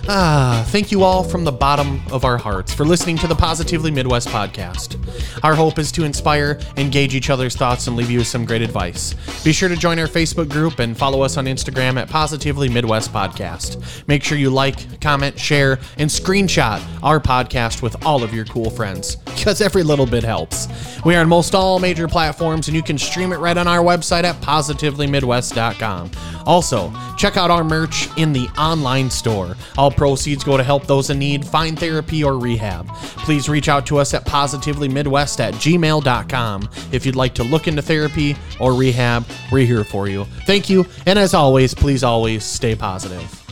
Ah, 0.09 0.64
thank 0.69 0.92
you 0.92 1.03
all 1.03 1.25
from 1.25 1.42
the 1.42 1.51
bottom 1.51 2.01
of 2.12 2.25
our 2.25 2.38
hearts 2.38 2.73
for 2.73 2.85
listening 2.85 3.19
to 3.19 3.27
the 3.27 3.35
Positively 3.35 3.90
Midwest 3.90 4.29
podcast. 4.29 4.97
Our 5.42 5.57
hope 5.57 5.81
is 5.81 5.90
to 5.92 6.05
inspire, 6.05 6.61
engage 6.77 7.16
each 7.16 7.29
other's 7.29 7.57
thoughts, 7.57 7.88
and 7.88 7.97
leave 7.97 8.09
you 8.09 8.19
with 8.19 8.29
some 8.29 8.45
great 8.45 8.62
advice. 8.62 9.14
Be 9.42 9.53
sure 9.53 9.69
to 9.69 9.75
join 9.75 9.99
our 9.99 10.07
Facebook 10.07 10.49
group 10.49 10.79
and 10.79 10.97
follow 10.97 11.23
us 11.23 11.37
on 11.37 11.47
Instagram 11.47 11.97
at 12.01 12.09
Positively 12.09 12.69
Midwest 12.69 13.12
Podcast. 13.12 14.07
Make 14.07 14.23
sure 14.23 14.38
you 14.38 14.49
like, 14.49 15.01
comment, 15.01 15.40
share, 15.40 15.81
and 15.99 16.09
screenshot 16.09 16.81
our 17.03 17.19
podcast 17.19 17.83
with 17.83 18.07
all 18.07 18.23
of 18.23 18.33
your 18.33 18.45
cool 18.45 18.71
friends, 18.71 19.16
because 19.16 19.61
every 19.61 19.83
little 19.83 20.07
bit 20.07 20.23
helps. 20.23 20.69
We 21.05 21.16
are 21.16 21.21
on 21.21 21.29
most 21.29 21.53
all 21.53 21.81
major 21.81 22.07
platforms, 22.07 22.69
and 22.69 22.77
you 22.77 22.83
can 22.83 22.97
stream 22.97 23.33
it 23.33 23.38
right 23.38 23.57
on 23.57 23.66
our 23.66 23.83
website 23.83 24.23
at 24.23 24.37
positivelymidwest.com. 24.37 26.11
Also, 26.47 26.93
check 27.17 27.37
out 27.37 27.51
our 27.51 27.65
merch 27.65 28.09
in 28.17 28.33
the 28.33 28.49
online 28.59 29.11
store. 29.11 29.57
All 29.77 29.91
proceeds 29.91 30.45
go 30.45 30.57
to 30.57 30.63
help 30.63 30.87
those 30.87 31.11
in 31.11 31.19
need 31.19 31.45
find 31.45 31.79
therapy 31.79 32.23
or 32.23 32.39
rehab. 32.39 32.89
Please 33.25 33.49
reach 33.49 33.69
out 33.69 33.87
to 33.87 33.99
us 33.99 34.15
at 34.15 34.25
positively.midwest 34.25 35.41
at 35.41 35.55
gmail.com 35.55 36.69
if 36.93 37.05
you'd 37.05 37.17
like 37.17 37.35
to 37.35 37.45
look 37.45 37.69
into 37.69 37.83
therapy 37.83 38.37
or 38.61 38.75
rehab. 38.75 39.25
We're 39.51 39.67
here 39.67 39.85
for 39.85 40.09
you. 40.09 40.25
Thank 40.47 40.71
you, 40.71 40.87
and 41.07 41.19
as 41.19 41.35
always, 41.35 41.75
please 41.75 42.05
always 42.05 42.45
stay 42.45 42.75
positive. 42.75 43.46